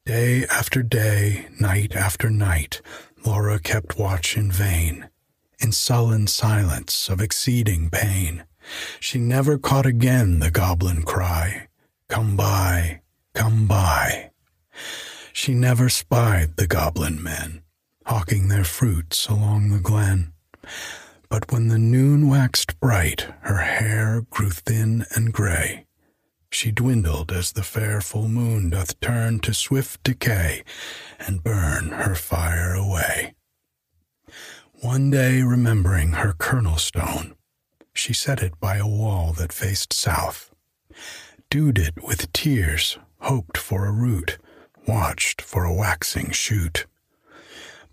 Day 0.05 0.45
after 0.51 0.83
day, 0.83 1.49
night 1.59 1.95
after 1.97 2.29
night, 2.29 2.83
Laura 3.25 3.59
kept 3.59 3.97
watch 3.97 4.37
in 4.37 4.51
vain 4.51 5.09
in 5.63 5.73
sullen 5.73 6.27
silence 6.27 7.09
of 7.09 7.21
exceeding 7.21 7.89
pain. 7.89 8.45
She 9.01 9.19
never 9.19 9.59
caught 9.59 9.87
again 9.87 10.41
the 10.41 10.51
goblin 10.51 11.03
cry, 11.03 11.69
Come 12.09 12.37
by, 12.37 13.01
come 13.35 13.67
by. 13.67 14.31
She 15.33 15.55
never 15.55 15.89
spied 15.89 16.57
the 16.57 16.67
goblin 16.67 17.23
men, 17.23 17.63
hawking 18.05 18.49
their 18.49 18.65
fruits 18.65 19.29
along 19.29 19.71
the 19.71 19.81
glen. 19.81 20.33
But 21.29 21.51
when 21.51 21.69
the 21.69 21.79
noon 21.79 22.29
waxed 22.29 22.79
bright, 22.81 23.27
her 23.41 23.59
hair 23.59 24.27
grew 24.29 24.51
thin 24.51 25.07
and 25.15 25.33
gray. 25.33 25.87
She 26.51 26.71
dwindled 26.71 27.33
as 27.33 27.53
the 27.53 27.63
fair 27.63 28.03
full 28.03 28.29
moon 28.29 28.69
doth 28.69 29.01
turn 29.01 29.41
to 29.41 29.55
swift 29.55 30.03
decay 30.03 30.65
and 31.19 31.43
burn 31.43 31.89
her 31.89 32.15
fire 32.15 32.75
away. 32.75 33.35
One 34.83 35.11
day, 35.11 35.43
remembering 35.43 36.11
her 36.11 36.33
kernel 36.33 36.77
stone, 36.77 37.37
she 37.95 38.13
set 38.13 38.43
it 38.43 38.59
by 38.59 38.79
a 38.79 38.87
wall 38.87 39.33
that 39.35 39.53
faced 39.53 39.93
south, 39.93 40.51
dewed 41.49 41.79
it 41.79 42.03
with 42.03 42.33
tears, 42.33 42.99
hoped 43.21 43.57
for 43.57 43.87
a 43.87 43.93
root, 43.93 44.39
watched 44.89 45.41
for 45.41 45.63
a 45.65 45.73
waxing 45.73 46.33
shoot. 46.33 46.87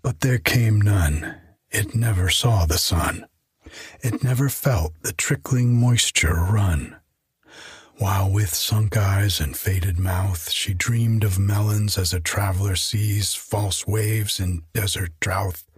But 0.02 0.18
there 0.18 0.38
came 0.38 0.80
none. 0.80 1.36
It 1.70 1.94
never 1.94 2.28
saw 2.28 2.66
the 2.66 2.76
sun. 2.76 3.24
It 4.00 4.24
never 4.24 4.48
felt 4.48 4.92
the 5.02 5.12
trickling 5.12 5.80
moisture 5.80 6.34
run. 6.34 6.96
While 7.98 8.32
with 8.32 8.52
sunk 8.52 8.96
eyes 8.96 9.38
and 9.38 9.56
faded 9.56 10.00
mouth 10.00 10.50
she 10.50 10.74
dreamed 10.74 11.22
of 11.22 11.38
melons 11.38 11.96
as 11.96 12.12
a 12.12 12.18
traveler 12.18 12.74
sees 12.74 13.32
false 13.32 13.86
waves 13.86 14.40
in 14.40 14.64
desert 14.74 15.12
drouth 15.20 15.69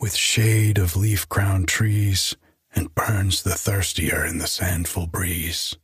with 0.00 0.14
shade 0.14 0.78
of 0.78 0.96
leaf 0.96 1.28
crowned 1.28 1.68
trees, 1.68 2.36
and 2.74 2.94
burns 2.94 3.42
the 3.42 3.54
thirstier 3.54 4.24
in 4.24 4.38
the 4.38 4.46
sandful 4.46 5.06
breeze. 5.06 5.76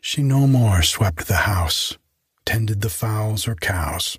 She 0.00 0.22
no 0.22 0.46
more 0.46 0.82
swept 0.82 1.26
the 1.26 1.44
house, 1.46 1.98
tended 2.46 2.80
the 2.80 2.88
fowls 2.88 3.46
or 3.46 3.56
cows, 3.56 4.18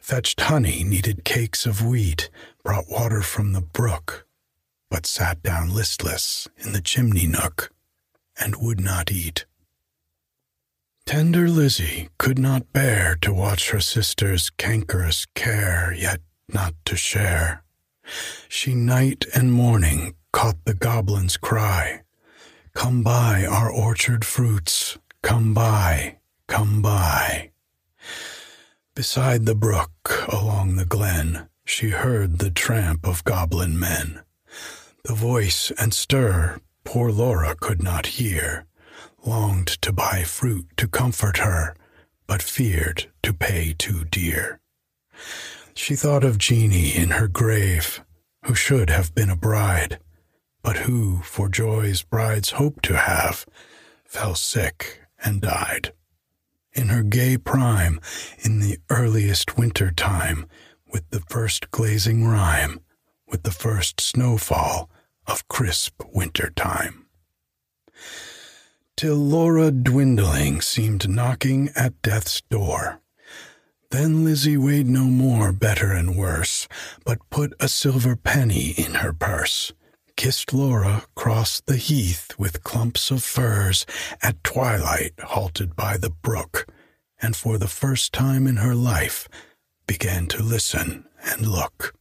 fetched 0.00 0.40
honey, 0.40 0.84
kneaded 0.84 1.24
cakes 1.24 1.66
of 1.66 1.84
wheat, 1.84 2.30
brought 2.62 2.88
water 2.88 3.20
from 3.20 3.52
the 3.52 3.60
brook, 3.60 4.26
but 4.90 5.06
sat 5.06 5.42
down 5.42 5.74
listless 5.74 6.48
in 6.56 6.72
the 6.72 6.80
chimney 6.80 7.26
nook 7.26 7.70
and 8.38 8.56
would 8.56 8.80
not 8.80 9.10
eat. 9.10 9.44
Tender 11.04 11.48
Lizzie 11.48 12.08
could 12.16 12.38
not 12.38 12.72
bear 12.72 13.16
to 13.22 13.34
watch 13.34 13.70
her 13.70 13.80
sister's 13.80 14.50
cankerous 14.50 15.26
care, 15.34 15.92
yet 15.92 16.20
not 16.52 16.74
to 16.86 16.96
share. 16.96 17.64
She 18.48 18.74
night 18.74 19.24
and 19.34 19.52
morning 19.52 20.14
caught 20.32 20.64
the 20.64 20.74
goblin's 20.74 21.36
cry, 21.36 22.02
Come 22.74 23.02
buy 23.02 23.44
our 23.44 23.70
orchard 23.70 24.24
fruits, 24.24 24.98
come 25.22 25.52
buy, 25.52 26.18
come 26.48 26.80
buy. 26.80 27.50
Beside 28.94 29.46
the 29.46 29.54
brook, 29.54 30.26
along 30.28 30.76
the 30.76 30.86
glen, 30.86 31.48
she 31.64 31.90
heard 31.90 32.38
the 32.38 32.50
tramp 32.50 33.06
of 33.06 33.24
goblin 33.24 33.78
men. 33.78 34.20
The 35.04 35.14
voice 35.14 35.70
and 35.78 35.92
stir 35.92 36.60
poor 36.84 37.10
Laura 37.10 37.54
could 37.58 37.82
not 37.82 38.06
hear, 38.06 38.66
longed 39.24 39.68
to 39.82 39.92
buy 39.92 40.24
fruit 40.24 40.66
to 40.76 40.88
comfort 40.88 41.38
her, 41.38 41.74
but 42.26 42.42
feared 42.42 43.10
to 43.22 43.32
pay 43.32 43.74
too 43.76 44.04
dear. 44.04 44.60
She 45.74 45.96
thought 45.96 46.24
of 46.24 46.38
Jeanie 46.38 46.94
in 46.94 47.10
her 47.10 47.28
grave, 47.28 48.04
who 48.44 48.54
should 48.54 48.90
have 48.90 49.14
been 49.14 49.30
a 49.30 49.36
bride, 49.36 49.98
but 50.62 50.78
who, 50.78 51.22
for 51.22 51.48
joys 51.48 52.02
brides 52.02 52.50
hope 52.52 52.82
to 52.82 52.96
have, 52.96 53.46
fell 54.04 54.34
sick 54.34 55.00
and 55.24 55.40
died. 55.40 55.92
In 56.72 56.88
her 56.88 57.02
gay 57.02 57.36
prime, 57.36 58.00
in 58.38 58.60
the 58.60 58.78
earliest 58.90 59.58
winter 59.58 59.90
time, 59.90 60.46
with 60.90 61.08
the 61.10 61.20
first 61.20 61.70
glazing 61.70 62.26
rime, 62.26 62.80
with 63.26 63.42
the 63.42 63.50
first 63.50 64.00
snowfall 64.00 64.90
of 65.26 65.48
crisp 65.48 66.02
winter 66.12 66.50
time. 66.54 67.06
Till 68.96 69.16
Laura 69.16 69.70
dwindling 69.70 70.60
seemed 70.60 71.08
knocking 71.08 71.70
at 71.74 72.00
death's 72.02 72.42
door. 72.42 73.01
Then 73.92 74.24
Lizzie 74.24 74.56
weighed 74.56 74.88
no 74.88 75.04
more 75.04 75.52
better 75.52 75.92
and 75.92 76.16
worse, 76.16 76.66
but 77.04 77.18
put 77.30 77.52
a 77.60 77.68
silver 77.68 78.16
penny 78.16 78.74
in 78.76 78.94
her 78.94 79.12
purse 79.12 79.72
kissed 80.16 80.52
Laura, 80.52 81.04
crossed 81.14 81.66
the 81.66 81.76
heath 81.76 82.32
with 82.38 82.62
clumps 82.62 83.10
of 83.10 83.22
firs, 83.24 83.84
at 84.22 84.42
twilight 84.44 85.12
halted 85.18 85.74
by 85.74 85.96
the 85.96 86.10
brook, 86.10 86.66
and 87.20 87.34
for 87.34 87.58
the 87.58 87.68
first 87.68 88.12
time 88.12 88.46
in 88.46 88.56
her 88.56 88.74
life 88.74 89.28
began 89.86 90.26
to 90.28 90.42
listen 90.42 91.04
and 91.24 91.46
look. 91.46 91.94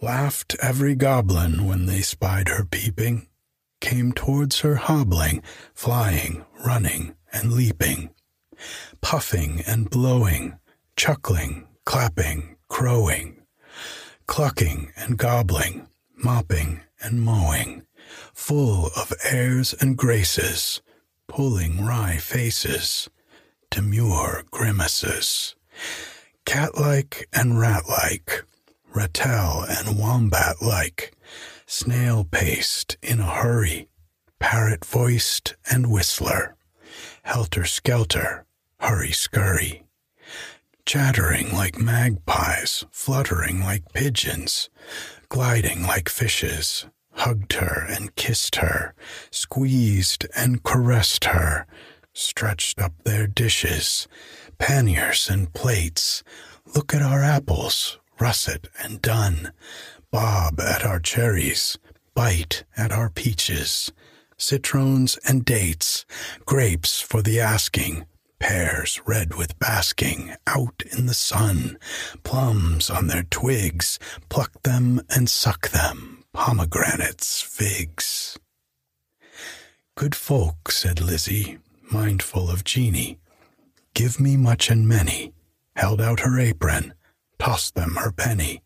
Laughed 0.00 0.54
every 0.62 0.94
goblin 0.94 1.66
when 1.66 1.86
they 1.86 2.00
spied 2.00 2.48
her 2.48 2.64
peeping, 2.64 3.26
came 3.80 4.12
towards 4.12 4.60
her 4.60 4.76
hobbling, 4.76 5.42
flying, 5.74 6.44
running, 6.64 7.14
and 7.32 7.52
leaping, 7.52 8.10
puffing 9.00 9.62
and 9.66 9.90
blowing, 9.90 10.58
chuckling, 10.96 11.66
clapping, 11.84 12.56
crowing, 12.68 13.42
clucking 14.26 14.92
and 14.96 15.18
gobbling, 15.18 15.86
mopping 16.16 16.80
and 17.02 17.22
mowing, 17.22 17.86
full 18.32 18.90
of 18.96 19.12
airs 19.24 19.74
and 19.80 19.96
graces, 19.96 20.80
pulling 21.26 21.84
wry 21.84 22.16
faces, 22.16 23.08
demure 23.70 24.44
grimaces, 24.50 25.54
cat-like 26.44 27.28
and 27.32 27.58
rat-like, 27.58 28.44
ratel 28.94 29.66
and 29.68 29.98
wombat-like, 29.98 31.12
snail-paced 31.66 32.96
in 33.02 33.20
a 33.20 33.30
hurry, 33.30 33.88
parrot-voiced 34.38 35.56
and 35.70 35.90
whistler, 35.90 36.54
helter-skelter, 38.84 38.96
hurry-scurry, 38.96 39.84
chattering 40.86 41.52
like 41.54 41.78
magpies, 41.78 42.84
fluttering 42.90 43.60
like 43.60 43.92
pigeons, 43.92 44.68
gliding 45.28 45.82
like 45.82 46.08
fishes, 46.08 46.86
hugged 47.12 47.54
her 47.54 47.86
and 47.88 48.14
kissed 48.16 48.56
her, 48.56 48.94
squeezed 49.30 50.26
and 50.36 50.62
caressed 50.62 51.24
her, 51.24 51.66
stretched 52.12 52.80
up 52.80 52.92
their 53.04 53.26
dishes, 53.26 54.06
panniers 54.58 55.30
and 55.30 55.52
plates. 55.52 56.22
Look 56.74 56.94
at 56.94 57.02
our 57.02 57.22
apples, 57.22 57.98
russet 58.20 58.68
and 58.82 59.00
dun, 59.00 59.52
bob 60.10 60.60
at 60.60 60.84
our 60.84 61.00
cherries, 61.00 61.78
bite 62.14 62.64
at 62.76 62.92
our 62.92 63.10
peaches, 63.10 63.92
citrons 64.36 65.18
and 65.26 65.44
dates, 65.44 66.04
grapes 66.44 67.00
for 67.00 67.22
the 67.22 67.40
asking, 67.40 68.04
pears 68.44 69.00
red 69.06 69.34
with 69.34 69.58
basking, 69.58 70.34
out 70.46 70.82
in 70.92 71.06
the 71.06 71.14
sun, 71.14 71.78
plums 72.24 72.90
on 72.90 73.06
their 73.06 73.22
twigs, 73.22 73.98
pluck 74.28 74.62
them 74.64 75.00
and 75.08 75.30
suck 75.30 75.70
them, 75.70 76.24
pomegranates, 76.34 77.40
figs. 77.40 78.38
Good 79.96 80.14
folk, 80.14 80.70
said 80.70 81.00
Lizzie, 81.00 81.56
mindful 81.90 82.50
of 82.50 82.64
Jeanie, 82.64 83.18
give 83.94 84.20
me 84.20 84.36
much 84.36 84.68
and 84.68 84.86
many, 84.86 85.32
held 85.74 86.02
out 86.02 86.20
her 86.20 86.38
apron, 86.38 86.92
tossed 87.38 87.74
them 87.74 87.96
her 87.96 88.12
penny. 88.12 88.60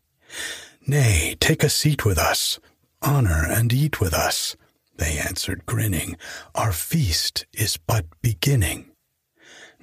Nay, 0.85 1.37
take 1.39 1.63
a 1.63 1.69
seat 1.69 2.03
with 2.03 2.17
us, 2.17 2.59
honor 3.01 3.45
and 3.47 3.71
eat 3.71 4.01
with 4.01 4.13
us. 4.13 4.57
They 4.97 5.17
answered, 5.19 5.65
grinning, 5.65 6.17
Our 6.53 6.73
feast 6.73 7.45
is 7.53 7.77
but 7.77 8.05
beginning. 8.21 8.88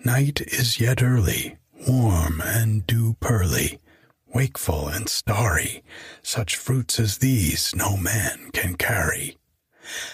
Night 0.05 0.41
is 0.43 0.79
yet 0.79 1.03
early, 1.03 1.57
warm 1.89 2.41
and 2.45 2.87
dew 2.87 3.17
pearly, 3.19 3.81
wakeful 4.27 4.89
and 4.89 5.09
starry. 5.09 5.83
Such 6.23 6.57
fruits 6.57 7.01
as 7.01 7.19
these 7.19 7.75
no 7.75 7.97
man 7.97 8.51
can 8.53 8.77
carry. 8.77 9.39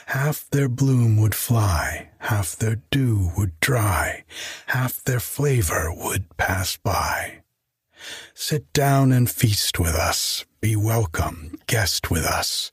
Half 0.06 0.48
their 0.50 0.68
bloom 0.68 1.16
would 1.18 1.34
fly, 1.34 2.10
half 2.18 2.56
their 2.56 2.76
dew 2.90 3.32
would 3.36 3.58
dry, 3.60 4.24
half 4.66 5.02
their 5.02 5.20
flavor 5.20 5.92
would 5.94 6.36
pass 6.36 6.76
by. 6.76 7.42
Sit 8.34 8.72
down 8.72 9.12
and 9.12 9.30
feast 9.30 9.78
with 9.78 9.94
us, 9.94 10.44
be 10.60 10.76
welcome, 10.76 11.58
guest 11.66 12.10
with 12.10 12.24
us, 12.24 12.70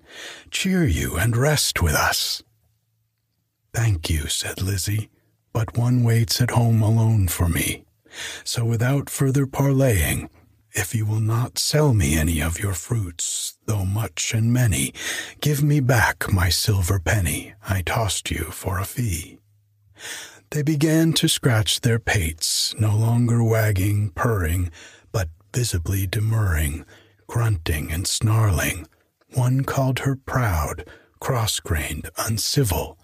cheer 0.52 0.86
you 0.86 1.18
and 1.18 1.36
rest 1.36 1.82
with 1.82 1.96
us. 1.96 2.44
Thank 3.74 4.10
you, 4.10 4.28
said 4.28 4.62
Lizzie 4.62 5.10
but 5.60 5.78
one 5.78 6.04
waits 6.04 6.40
at 6.40 6.52
home 6.52 6.82
alone 6.82 7.28
for 7.28 7.50
me. 7.50 7.84
So 8.46 8.64
without 8.64 9.10
further 9.10 9.46
parleying, 9.46 10.30
if 10.72 10.96
you 10.96 11.06
will 11.06 11.20
not 11.20 11.60
sell 11.60 11.94
me 11.94 12.18
any 12.18 12.42
of 12.42 12.62
your 12.62 12.74
fruits, 12.74 13.58
though 13.66 13.84
much 13.84 14.34
and 14.34 14.54
many, 14.54 14.94
give 15.42 15.62
me 15.62 15.82
back 15.82 16.32
my 16.32 16.48
silver 16.48 16.98
penny 16.98 17.56
I 17.68 17.82
tossed 17.82 18.32
you 18.32 18.46
for 18.46 18.80
a 18.80 18.86
fee. 18.86 19.40
They 20.52 20.62
began 20.62 21.12
to 21.20 21.28
scratch 21.28 21.82
their 21.82 22.00
pates, 22.00 22.74
no 22.80 22.96
longer 22.96 23.44
wagging, 23.44 24.12
purring, 24.16 24.72
but 25.12 25.28
visibly 25.54 26.08
demurring, 26.08 26.86
grunting 27.28 27.92
and 27.92 28.08
snarling. 28.08 28.88
One 29.34 29.66
called 29.66 30.00
her 30.00 30.16
proud, 30.16 30.86
cross-grained, 31.20 32.12
uncivil. 32.18 32.98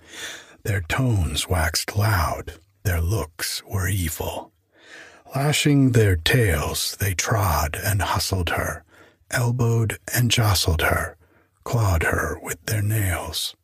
Their 0.65 0.81
tones 0.81 1.47
waxed 1.47 1.95
loud, 1.95 2.53
their 2.81 2.99
looks 2.99 3.61
were 3.65 3.87
evil. 3.87 4.51
Lashing 5.35 5.91
their 5.91 6.15
tails, 6.15 6.97
they 6.99 7.13
trod 7.13 7.77
and 7.85 8.01
hustled 8.01 8.49
her, 8.49 8.83
elbowed 9.29 9.99
and 10.11 10.31
jostled 10.31 10.81
her, 10.81 11.17
clawed 11.63 12.01
her 12.01 12.39
with 12.41 12.65
their 12.65 12.81
nails. 12.81 13.55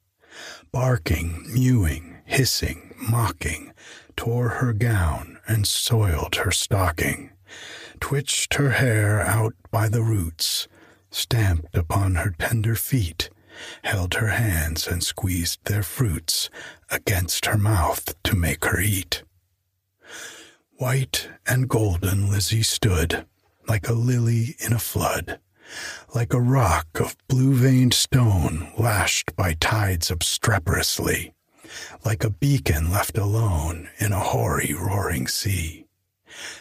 Barking, 0.71 1.43
mewing, 1.51 2.17
hissing, 2.23 2.93
mocking, 3.09 3.73
tore 4.15 4.49
her 4.49 4.71
gown 4.71 5.39
and 5.47 5.65
soiled 5.65 6.35
her 6.35 6.51
stocking, 6.51 7.31
twitched 7.99 8.53
her 8.53 8.69
hair 8.73 9.21
out 9.21 9.55
by 9.71 9.89
the 9.89 10.03
roots, 10.03 10.67
stamped 11.09 11.75
upon 11.75 12.13
her 12.13 12.35
tender 12.37 12.75
feet, 12.75 13.31
held 13.83 14.15
her 14.15 14.27
hands 14.27 14.87
and 14.87 15.03
squeezed 15.03 15.63
their 15.65 15.83
fruits 15.83 16.49
against 16.89 17.45
her 17.45 17.57
mouth 17.57 18.13
to 18.23 18.35
make 18.35 18.65
her 18.65 18.79
eat. 18.79 19.23
White 20.77 21.29
and 21.47 21.69
golden 21.69 22.29
Lizzie 22.29 22.63
stood, 22.63 23.25
like 23.67 23.87
a 23.87 23.93
lily 23.93 24.55
in 24.59 24.73
a 24.73 24.79
flood, 24.79 25.39
like 26.15 26.33
a 26.33 26.41
rock 26.41 26.87
of 26.99 27.15
blue 27.27 27.53
veined 27.53 27.93
stone 27.93 28.71
lashed 28.77 29.35
by 29.35 29.53
tides 29.59 30.09
obstreperously, 30.09 31.33
like 32.03 32.23
a 32.23 32.29
beacon 32.29 32.91
left 32.91 33.17
alone 33.17 33.89
in 33.99 34.11
a 34.11 34.19
hoary 34.19 34.73
roaring 34.73 35.27
sea 35.27 35.85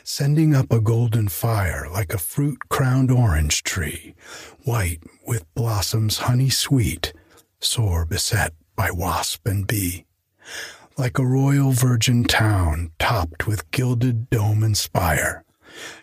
sending 0.03 0.55
up 0.55 0.72
a 0.72 0.81
golden 0.81 1.29
fire 1.29 1.87
like 1.92 2.12
a 2.12 2.18
fruit 2.18 2.68
crowned 2.68 3.11
orange 3.11 3.62
tree, 3.62 4.14
white 4.64 5.03
with 5.30 5.54
blossoms 5.54 6.18
honey 6.18 6.50
sweet, 6.50 7.12
sore 7.60 8.04
beset 8.04 8.52
by 8.74 8.90
wasp 8.90 9.46
and 9.46 9.64
bee. 9.64 10.04
Like 10.98 11.20
a 11.20 11.24
royal 11.24 11.70
virgin 11.70 12.24
town 12.24 12.90
topped 12.98 13.46
with 13.46 13.70
gilded 13.70 14.28
dome 14.28 14.64
and 14.64 14.76
spire, 14.76 15.44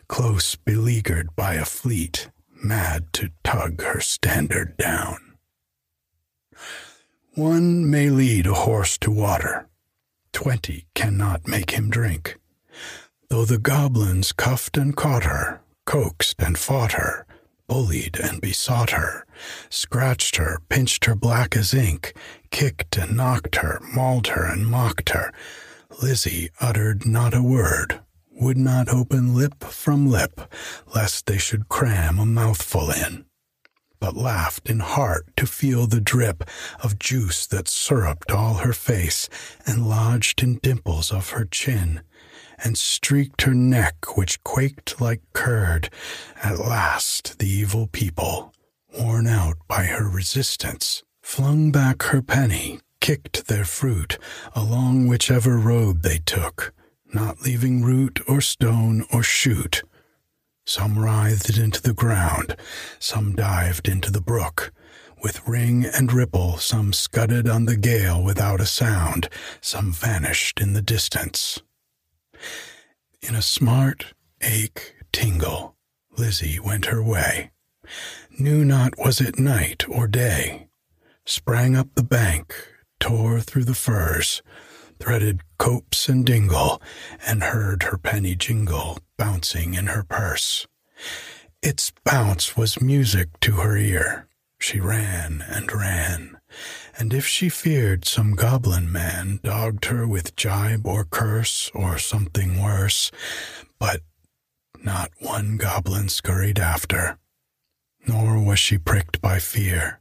close 0.08 0.56
beleaguered 0.56 1.36
by 1.36 1.56
a 1.56 1.66
fleet 1.66 2.30
mad 2.64 3.12
to 3.12 3.30
tug 3.44 3.82
her 3.82 4.00
standard 4.00 4.78
down. 4.78 5.18
One 7.36 7.92
may 7.92 8.10
lead 8.10 8.48
a 8.48 8.54
horse 8.54 8.98
to 9.00 9.12
water, 9.12 9.68
twenty 10.32 10.86
cannot 10.96 11.50
make 11.50 11.72
him 11.72 11.90
drink. 11.90 12.40
Though 13.30 13.44
the 13.44 13.60
goblins 13.60 14.32
cuffed 14.32 14.78
and 14.78 14.96
caught 14.96 15.26
her, 15.26 15.60
coaxed 15.86 16.42
and 16.42 16.58
fought 16.58 16.94
her, 16.94 17.27
bullied 17.68 18.20
and 18.20 18.42
besought 18.42 18.92
her, 18.92 19.26
scratched 19.70 20.38
her, 20.38 20.60
pinched 20.70 21.06
her 21.06 21.16
black 21.16 21.56
as 21.56 21.74
ink, 21.74 22.14
kicked 22.52 22.98
and 22.98 23.16
knocked 23.18 23.58
her, 23.58 23.80
mauled 23.94 24.28
her 24.28 24.46
and 24.46 24.68
mocked 24.68 25.10
her, 25.10 25.32
Lizzie 26.02 26.50
uttered 26.62 27.06
not 27.06 27.34
a 27.34 27.42
word, 27.42 28.02
would 28.32 28.58
not 28.58 28.90
open 28.90 29.34
lip 29.36 29.64
from 29.64 30.10
lip, 30.10 30.42
lest 30.96 31.26
they 31.26 31.38
should 31.38 31.70
cram 31.70 32.20
a 32.20 32.26
mouthful 32.26 32.92
in. 32.92 33.26
but 34.00 34.16
laughed 34.16 34.70
in 34.70 34.80
heart 34.80 35.26
to 35.36 35.46
feel 35.48 35.88
the 35.88 36.00
drip 36.02 36.44
of 36.84 37.00
juice 37.00 37.48
that 37.48 37.68
syruped 37.68 38.32
all 38.32 38.56
her 38.56 38.74
face 38.74 39.28
and 39.66 39.90
lodged 39.90 40.44
in 40.44 40.60
dimples 40.62 41.12
of 41.12 41.32
her 41.32 41.46
chin 41.46 42.02
and 42.64 42.78
streaked 42.78 43.44
her 43.44 43.54
neck, 43.54 44.18
which 44.18 44.44
quaked 44.44 45.00
like 45.00 45.22
curd. 45.34 45.90
At 46.44 46.60
last, 46.60 47.40
the 47.40 47.48
evil 47.48 47.88
people, 47.88 48.54
worn 48.98 49.28
out 49.28 49.58
by 49.68 49.84
her 49.84 50.10
resistance, 50.10 51.04
flung 51.22 51.72
back 51.72 52.04
her 52.04 52.22
penny, 52.22 52.80
kicked 53.02 53.48
their 53.48 53.66
fruit 53.66 54.18
along 54.56 55.08
whichever 55.08 55.58
road 55.58 56.02
they 56.02 56.20
took, 56.20 56.74
not 57.14 57.42
leaving 57.42 57.84
root 57.84 58.20
or 58.28 58.42
stone 58.42 59.06
or 59.14 59.24
shoot. 59.24 59.84
Some 60.66 61.00
writhed 61.00 61.58
into 61.58 61.82
the 61.82 61.94
ground, 61.94 62.58
some 63.00 63.34
dived 63.34 63.88
into 63.88 64.12
the 64.12 64.22
brook. 64.22 64.74
With 65.24 65.48
ring 65.48 65.86
and 65.86 66.12
ripple, 66.12 66.58
some 66.58 66.94
scudded 66.94 67.48
on 67.48 67.66
the 67.66 67.78
gale 67.78 68.22
without 68.24 68.60
a 68.60 68.66
sound, 68.66 69.30
some 69.62 69.92
vanished 69.92 70.60
in 70.60 70.74
the 70.74 70.82
distance. 70.82 71.60
In 73.22 73.36
a 73.36 73.42
smart 73.42 74.14
ache 74.42 74.96
tingle, 75.12 75.76
Lizzie 76.18 76.60
went 76.60 76.86
her 76.86 77.04
way. 77.04 77.52
Knew 78.40 78.64
not 78.66 78.98
was 78.98 79.22
it 79.22 79.40
night 79.40 79.86
or 79.90 80.08
day. 80.08 80.68
Sprang 81.26 81.76
up 81.76 81.88
the 81.96 82.04
bank, 82.04 82.56
tore 83.00 83.40
through 83.42 83.66
the 83.66 83.74
firs, 83.74 84.42
threaded 85.00 85.42
copse 85.58 86.10
and 86.10 86.26
dingle, 86.26 86.82
and 87.26 87.44
heard 87.44 87.84
her 87.84 87.98
penny 87.98 88.36
jingle 88.36 89.00
bouncing 89.18 89.74
in 89.74 89.88
her 89.88 90.04
purse. 90.04 90.68
Its 91.62 91.92
bounce 92.06 92.56
was 92.56 92.82
music 92.82 93.40
to 93.42 93.54
her 93.54 93.76
ear. 93.78 94.28
She 94.60 94.80
ran 94.80 95.44
and 95.48 95.72
ran, 95.72 96.38
and 96.98 97.14
if 97.14 97.28
she 97.28 97.48
feared 97.48 98.06
some 98.06 98.34
goblin 98.34 98.92
man 98.92 99.40
dogged 99.44 99.86
her 99.86 100.08
with 100.08 100.36
jibe 100.36 100.86
or 100.86 101.06
curse 101.06 101.70
or 101.76 102.00
something 102.00 102.62
worse, 102.62 103.12
but 103.78 104.02
not 104.84 105.12
one 105.20 105.58
goblin 105.58 106.10
scurried 106.10 106.60
after, 106.60 107.20
nor 108.08 108.44
was 108.44 108.58
she 108.58 108.78
pricked 108.80 109.22
by 109.22 109.38
fear. 109.38 110.00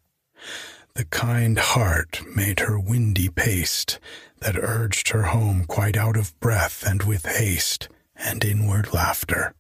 The 0.95 1.05
kind 1.05 1.59
heart 1.59 2.23
made 2.35 2.61
her 2.61 2.79
windy 2.79 3.29
paced, 3.29 3.99
that 4.41 4.57
urged 4.57 5.11
her 5.11 5.25
home 5.25 5.65
quite 5.67 5.97
out 5.97 6.17
of 6.17 6.39
breath 6.41 6.83
and 6.87 7.03
with 7.03 7.27
haste 7.27 7.89
and 8.15 8.43
inward 8.43 8.95
laughter. 8.95 9.55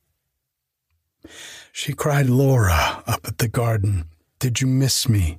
She 1.73 1.93
cried 1.93 2.31
Laura 2.31 3.03
up 3.07 3.27
at 3.27 3.39
the 3.39 3.49
garden, 3.49 4.07
Did 4.39 4.63
you 4.63 4.67
miss 4.67 5.09
me? 5.09 5.39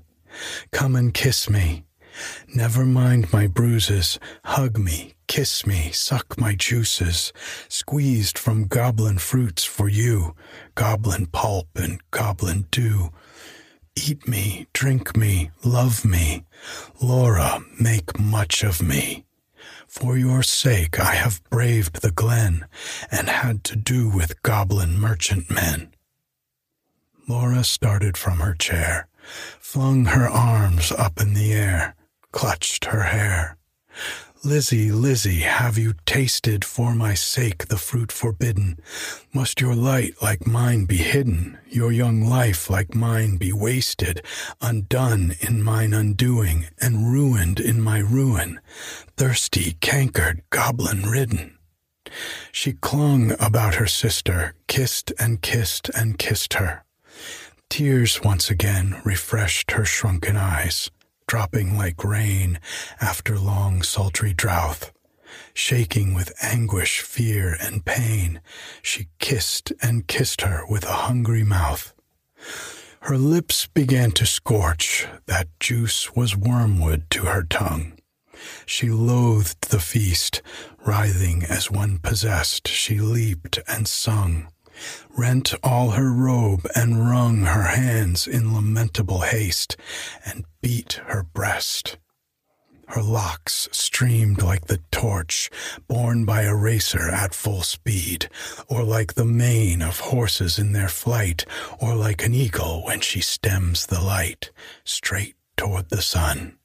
Come 0.71 0.95
and 0.95 1.13
kiss 1.13 1.49
me. 1.49 1.86
Never 2.53 2.85
mind 2.85 3.31
my 3.31 3.47
bruises. 3.47 4.19
Hug 4.45 4.77
me, 4.77 5.13
kiss 5.27 5.65
me, 5.65 5.91
suck 5.91 6.39
my 6.39 6.55
juices, 6.55 7.33
squeezed 7.67 8.37
from 8.37 8.67
goblin 8.67 9.17
fruits 9.17 9.63
for 9.63 9.87
you, 9.87 10.35
goblin 10.75 11.27
pulp 11.27 11.67
and 11.75 11.99
goblin 12.11 12.65
dew. 12.71 13.11
Eat 13.95 14.27
me, 14.27 14.67
drink 14.73 15.17
me, 15.17 15.51
love 15.63 16.05
me. 16.05 16.45
Laura, 17.01 17.59
make 17.79 18.19
much 18.19 18.63
of 18.63 18.81
me. 18.81 19.25
For 19.87 20.17
your 20.17 20.43
sake 20.43 20.99
I 20.99 21.15
have 21.15 21.43
braved 21.49 22.01
the 22.01 22.11
glen 22.11 22.65
and 23.09 23.29
had 23.29 23.63
to 23.65 23.75
do 23.75 24.09
with 24.09 24.43
goblin 24.43 24.99
merchantmen. 24.99 25.93
Laura 27.27 27.63
started 27.63 28.15
from 28.15 28.39
her 28.39 28.53
chair, 28.53 29.07
flung 29.59 30.05
her 30.05 30.27
arms 30.27 30.91
up 30.91 31.19
in 31.19 31.33
the 31.33 31.51
air, 31.53 31.95
clutched 32.37 32.85
her 32.85 33.01
hair. 33.01 33.57
Lizzie, 34.43 34.91
Lizzie, 34.91 35.39
have 35.39 35.75
you 35.75 35.95
tasted 36.05 36.63
for 36.63 36.93
my 36.93 37.15
sake 37.15 37.67
the 37.67 37.77
fruit 37.77 38.11
forbidden? 38.11 38.79
Must 39.33 39.59
your 39.59 39.73
light 39.73 40.13
like 40.21 40.45
mine 40.45 40.85
be 40.85 40.97
hidden, 40.97 41.57
your 41.67 41.91
young 41.91 42.21
life 42.21 42.69
like 42.69 42.93
mine 42.93 43.37
be 43.37 43.51
wasted, 43.51 44.21
undone 44.61 45.33
in 45.39 45.63
mine 45.63 45.95
undoing, 45.95 46.67
and 46.79 47.11
ruined 47.11 47.59
in 47.59 47.81
my 47.81 47.97
ruin, 47.97 48.59
thirsty, 49.15 49.71
cankered, 49.81 50.43
goblin 50.51 51.09
ridden? 51.09 51.57
She 52.51 52.73
clung 52.73 53.31
about 53.39 53.73
her 53.81 53.87
sister, 53.87 54.53
kissed 54.67 55.11
and 55.17 55.41
kissed 55.41 55.89
and 55.97 56.19
kissed 56.19 56.53
her. 56.53 56.83
Tears 57.67 58.21
once 58.21 58.51
again 58.51 59.01
refreshed 59.03 59.71
her 59.71 59.85
shrunken 59.85 60.37
eyes 60.37 60.91
dropping 61.27 61.77
like 61.77 62.03
rain 62.03 62.59
after 63.01 63.37
long 63.37 63.81
sultry 63.81 64.33
drouth. 64.33 64.91
Shaking 65.53 66.13
with 66.13 66.33
anguish, 66.41 67.01
fear, 67.01 67.57
and 67.59 67.83
pain, 67.83 68.39
she 68.81 69.09
kissed 69.19 69.73
and 69.81 70.07
kissed 70.07 70.41
her 70.41 70.63
with 70.67 70.85
a 70.85 71.03
hungry 71.07 71.43
mouth. 71.43 71.93
Her 73.01 73.17
lips 73.17 73.67
began 73.67 74.11
to 74.11 74.25
scorch, 74.25 75.05
that 75.25 75.47
juice 75.59 76.15
was 76.15 76.35
wormwood 76.35 77.09
to 77.11 77.25
her 77.25 77.43
tongue. 77.43 77.93
She 78.65 78.89
loathed 78.89 79.69
the 79.69 79.79
feast, 79.79 80.41
writhing 80.85 81.43
as 81.43 81.69
one 81.69 81.97
possessed, 81.97 82.67
she 82.67 82.99
leaped 82.99 83.59
and 83.67 83.87
sung 83.87 84.47
rent 85.17 85.53
all 85.63 85.91
her 85.91 86.11
robe 86.11 86.67
and 86.75 87.09
wrung 87.09 87.41
her 87.41 87.63
hands 87.63 88.27
in 88.27 88.53
lamentable 88.53 89.21
haste, 89.21 89.77
and 90.25 90.45
beat 90.61 91.01
her 91.07 91.23
breast. 91.23 91.97
Her 92.89 93.01
locks 93.01 93.67
streamed 93.73 94.41
like 94.41 94.67
the 94.67 94.79
torch 94.91 95.49
borne 95.89 96.23
by 96.23 96.43
a 96.43 96.55
racer 96.55 97.09
at 97.09 97.33
full 97.33 97.61
speed, 97.61 98.29
or 98.69 98.81
like 98.83 99.15
the 99.15 99.25
mane 99.25 99.81
of 99.81 99.99
horses 99.99 100.57
in 100.57 100.71
their 100.71 100.87
flight, 100.87 101.45
or 101.81 101.95
like 101.95 102.23
an 102.23 102.33
eagle 102.33 102.85
when 102.85 103.01
she 103.01 103.19
stems 103.19 103.87
the 103.87 103.99
light 103.99 104.51
straight 104.85 105.35
toward 105.57 105.89
the 105.89 106.01
sun, 106.01 106.57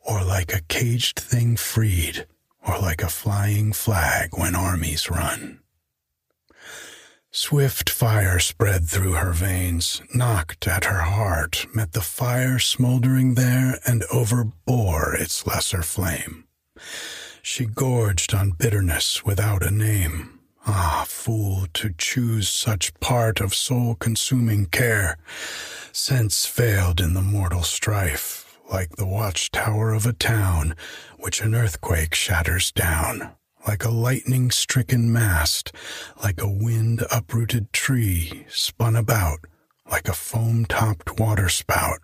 or 0.00 0.24
like 0.24 0.52
a 0.52 0.62
caged 0.62 1.20
thing 1.20 1.56
freed, 1.56 2.26
or 2.66 2.80
like 2.80 3.02
a 3.02 3.08
flying 3.08 3.72
flag 3.72 4.30
when 4.36 4.56
armies 4.56 5.08
run. 5.08 5.60
Swift 7.38 7.90
fire 7.90 8.38
spread 8.38 8.88
through 8.88 9.12
her 9.12 9.34
veins, 9.34 10.00
knocked 10.14 10.66
at 10.66 10.86
her 10.86 11.02
heart, 11.02 11.66
met 11.74 11.92
the 11.92 12.00
fire 12.00 12.58
smoldering 12.58 13.34
there, 13.34 13.78
and 13.86 14.04
overbore 14.04 15.12
its 15.20 15.46
lesser 15.46 15.82
flame. 15.82 16.44
She 17.42 17.66
gorged 17.66 18.32
on 18.32 18.52
bitterness 18.52 19.22
without 19.22 19.62
a 19.62 19.70
name. 19.70 20.40
Ah, 20.66 21.04
fool, 21.06 21.66
to 21.74 21.92
choose 21.98 22.48
such 22.48 22.98
part 23.00 23.42
of 23.42 23.54
soul 23.54 23.96
consuming 23.96 24.64
care. 24.64 25.18
Sense 25.92 26.46
failed 26.46 27.02
in 27.02 27.12
the 27.12 27.20
mortal 27.20 27.64
strife, 27.64 28.58
like 28.72 28.96
the 28.96 29.06
watchtower 29.06 29.92
of 29.92 30.06
a 30.06 30.14
town, 30.14 30.74
which 31.18 31.42
an 31.42 31.54
earthquake 31.54 32.14
shatters 32.14 32.72
down 32.72 33.36
like 33.66 33.84
a 33.84 33.90
lightning 33.90 34.50
stricken 34.50 35.12
mast, 35.12 35.72
like 36.22 36.40
a 36.40 36.48
wind 36.48 37.04
uprooted 37.10 37.72
tree, 37.72 38.46
spun 38.48 38.94
about, 38.94 39.40
like 39.90 40.08
a 40.08 40.12
foam 40.12 40.64
topped 40.64 41.18
waterspout. 41.18 41.98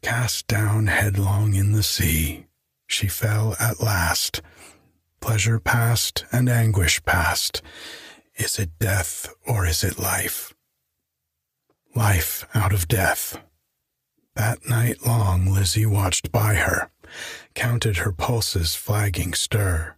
Cast 0.00 0.46
down 0.46 0.86
headlong 0.86 1.54
in 1.54 1.72
the 1.72 1.82
sea, 1.82 2.46
she 2.86 3.08
fell 3.08 3.56
at 3.58 3.82
last. 3.82 4.40
Pleasure 5.20 5.58
past 5.58 6.24
and 6.32 6.48
anguish 6.48 7.02
past. 7.04 7.60
Is 8.36 8.58
it 8.58 8.70
death 8.78 9.28
or 9.46 9.66
is 9.66 9.84
it 9.84 9.98
life? 9.98 10.54
Life 11.94 12.46
out 12.54 12.72
of 12.72 12.88
death. 12.88 13.38
That 14.36 14.66
night 14.66 15.04
long 15.04 15.52
Lizzie 15.52 15.84
watched 15.84 16.32
by 16.32 16.54
her, 16.54 16.90
counted 17.54 17.98
her 17.98 18.12
pulses 18.12 18.74
flagging 18.76 19.34
stir 19.34 19.96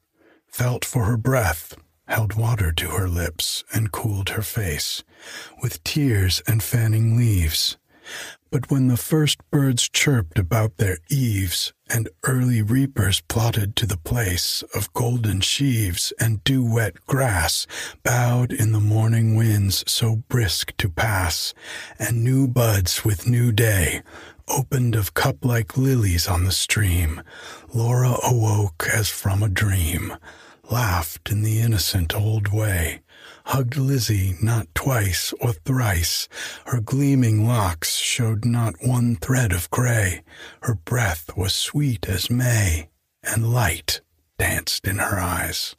felt 0.52 0.84
for 0.84 1.06
her 1.06 1.16
breath, 1.16 1.76
held 2.06 2.34
water 2.34 2.70
to 2.72 2.90
her 2.90 3.08
lips, 3.08 3.64
and 3.72 3.90
cooled 3.90 4.30
her 4.30 4.42
face 4.42 5.02
with 5.62 5.82
tears 5.82 6.42
and 6.46 6.62
fanning 6.62 7.16
leaves. 7.16 7.78
But 8.50 8.70
when 8.70 8.88
the 8.88 8.98
first 8.98 9.38
birds 9.50 9.88
chirped 9.88 10.38
about 10.38 10.76
their 10.76 10.98
eaves, 11.08 11.72
and 11.88 12.10
early 12.24 12.60
reapers 12.60 13.22
plodded 13.22 13.76
to 13.76 13.86
the 13.86 13.96
place 13.96 14.62
of 14.74 14.92
golden 14.92 15.40
sheaves 15.40 16.12
and 16.20 16.44
dew 16.44 16.62
wet 16.70 17.06
grass, 17.06 17.66
bowed 18.02 18.52
in 18.52 18.72
the 18.72 18.80
morning 18.80 19.36
winds 19.36 19.84
so 19.90 20.16
brisk 20.28 20.76
to 20.78 20.90
pass, 20.90 21.54
and 21.98 22.22
new 22.22 22.46
buds 22.46 23.04
with 23.04 23.26
new 23.26 23.52
day 23.52 24.02
opened 24.52 24.94
of 24.94 25.14
cup 25.14 25.44
like 25.44 25.76
lilies 25.76 26.28
on 26.28 26.44
the 26.44 26.52
stream, 26.52 27.22
Laura 27.74 28.16
awoke 28.22 28.86
as 28.92 29.08
from 29.08 29.42
a 29.42 29.48
dream 29.48 30.14
laughed 30.72 31.30
in 31.30 31.42
the 31.42 31.60
innocent 31.60 32.14
old 32.14 32.48
way, 32.48 33.02
hugged 33.46 33.76
Lizzie 33.76 34.36
not 34.42 34.66
twice 34.74 35.34
or 35.40 35.52
thrice. 35.52 36.28
Her 36.66 36.80
gleaming 36.80 37.46
locks 37.46 37.96
showed 37.96 38.44
not 38.44 38.74
one 38.80 39.16
thread 39.16 39.52
of 39.52 39.70
gray. 39.70 40.22
Her 40.62 40.74
breath 40.74 41.36
was 41.36 41.52
sweet 41.52 42.08
as 42.08 42.30
May, 42.30 42.88
and 43.22 43.52
light 43.52 44.00
danced 44.38 44.86
in 44.86 44.96
her 44.96 45.18
eyes. 45.18 45.76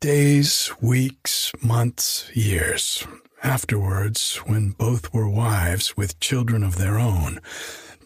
Days, 0.00 0.70
weeks, 0.80 1.52
months, 1.60 2.30
years. 2.34 3.04
Afterwards, 3.42 4.36
when 4.46 4.70
both 4.70 5.12
were 5.14 5.28
wives 5.28 5.96
with 5.96 6.18
children 6.20 6.64
of 6.64 6.76
their 6.76 6.98
own, 6.98 7.40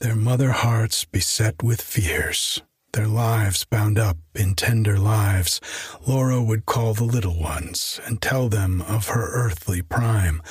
their 0.01 0.17
mother 0.17 0.51
hearts 0.51 1.05
beset 1.05 1.63
with 1.63 1.81
fears, 1.81 2.61
their 2.93 3.07
lives 3.07 3.65
bound 3.65 3.99
up 3.99 4.19
in 4.35 4.55
tender 4.55 4.99
lives, 4.99 5.61
Laura 6.07 6.43
would 6.43 6.67
call 6.67 6.93
the 6.93 7.05
little 7.05 7.41
ones 7.41 7.99
and 8.05 8.21
tell 8.21 8.51
them 8.51 8.83
of 8.83 9.09
her 9.09 9.31
earthly 9.33 9.81
prime, 9.81 10.43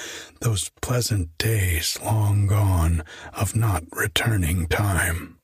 those 0.41 0.71
pleasant 0.81 1.37
days 1.37 1.99
long 2.03 2.47
gone 2.47 3.03
of 3.33 3.55
not 3.55 3.83
returning 3.91 4.65
time. 4.65 5.37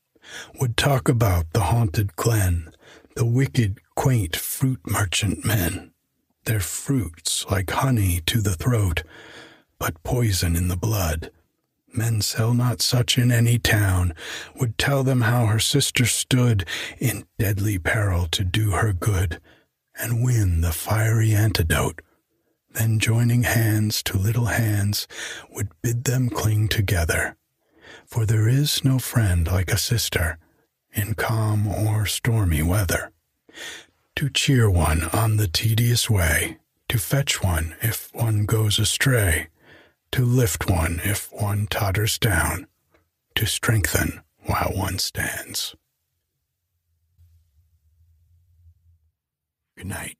Would 0.59 0.75
talk 0.75 1.07
about 1.07 1.53
the 1.53 1.61
haunted 1.61 2.15
glen, 2.15 2.71
the 3.15 3.25
wicked, 3.25 3.79
quaint 3.95 4.35
fruit 4.35 4.79
merchant 4.85 5.45
men, 5.45 5.91
their 6.47 6.59
fruits 6.61 7.45
like 7.51 7.69
honey 7.69 8.21
to 8.25 8.39
the 8.39 8.55
throat, 8.55 9.03
but 9.77 10.01
poison 10.03 10.55
in 10.55 10.69
the 10.69 10.77
blood. 10.77 11.29
Men 11.93 12.21
sell 12.21 12.53
not 12.53 12.81
such 12.81 13.17
in 13.17 13.31
any 13.31 13.59
town, 13.59 14.13
would 14.55 14.77
tell 14.77 15.03
them 15.03 15.21
how 15.21 15.47
her 15.47 15.59
sister 15.59 16.05
stood 16.05 16.65
in 16.99 17.25
deadly 17.37 17.77
peril 17.77 18.27
to 18.27 18.45
do 18.45 18.71
her 18.71 18.93
good 18.93 19.41
and 19.99 20.23
win 20.23 20.61
the 20.61 20.71
fiery 20.71 21.33
antidote. 21.33 22.01
Then 22.71 22.99
joining 22.99 23.43
hands 23.43 24.01
to 24.03 24.17
little 24.17 24.45
hands 24.45 25.05
would 25.51 25.69
bid 25.81 26.05
them 26.05 26.29
cling 26.29 26.69
together. 26.69 27.35
For 28.05 28.25
there 28.25 28.47
is 28.47 28.85
no 28.85 28.99
friend 28.99 29.47
like 29.47 29.71
a 29.71 29.77
sister 29.77 30.37
in 30.93 31.13
calm 31.15 31.67
or 31.67 32.05
stormy 32.05 32.63
weather 32.63 33.11
to 34.17 34.31
cheer 34.31 34.67
one 34.67 35.03
on 35.13 35.37
the 35.37 35.47
tedious 35.47 36.09
way, 36.09 36.57
to 36.89 36.97
fetch 36.97 37.43
one 37.43 37.75
if 37.83 38.09
one 38.15 38.47
goes 38.47 38.79
astray, 38.79 39.47
to 40.11 40.25
lift 40.25 40.67
one 40.67 40.99
if 41.03 41.31
one 41.31 41.67
totters 41.67 42.17
down, 42.17 42.65
to 43.35 43.45
strengthen 43.45 44.21
while 44.39 44.71
one 44.73 44.97
stands. 44.97 45.75
Good 49.77 49.85
night. 49.85 50.17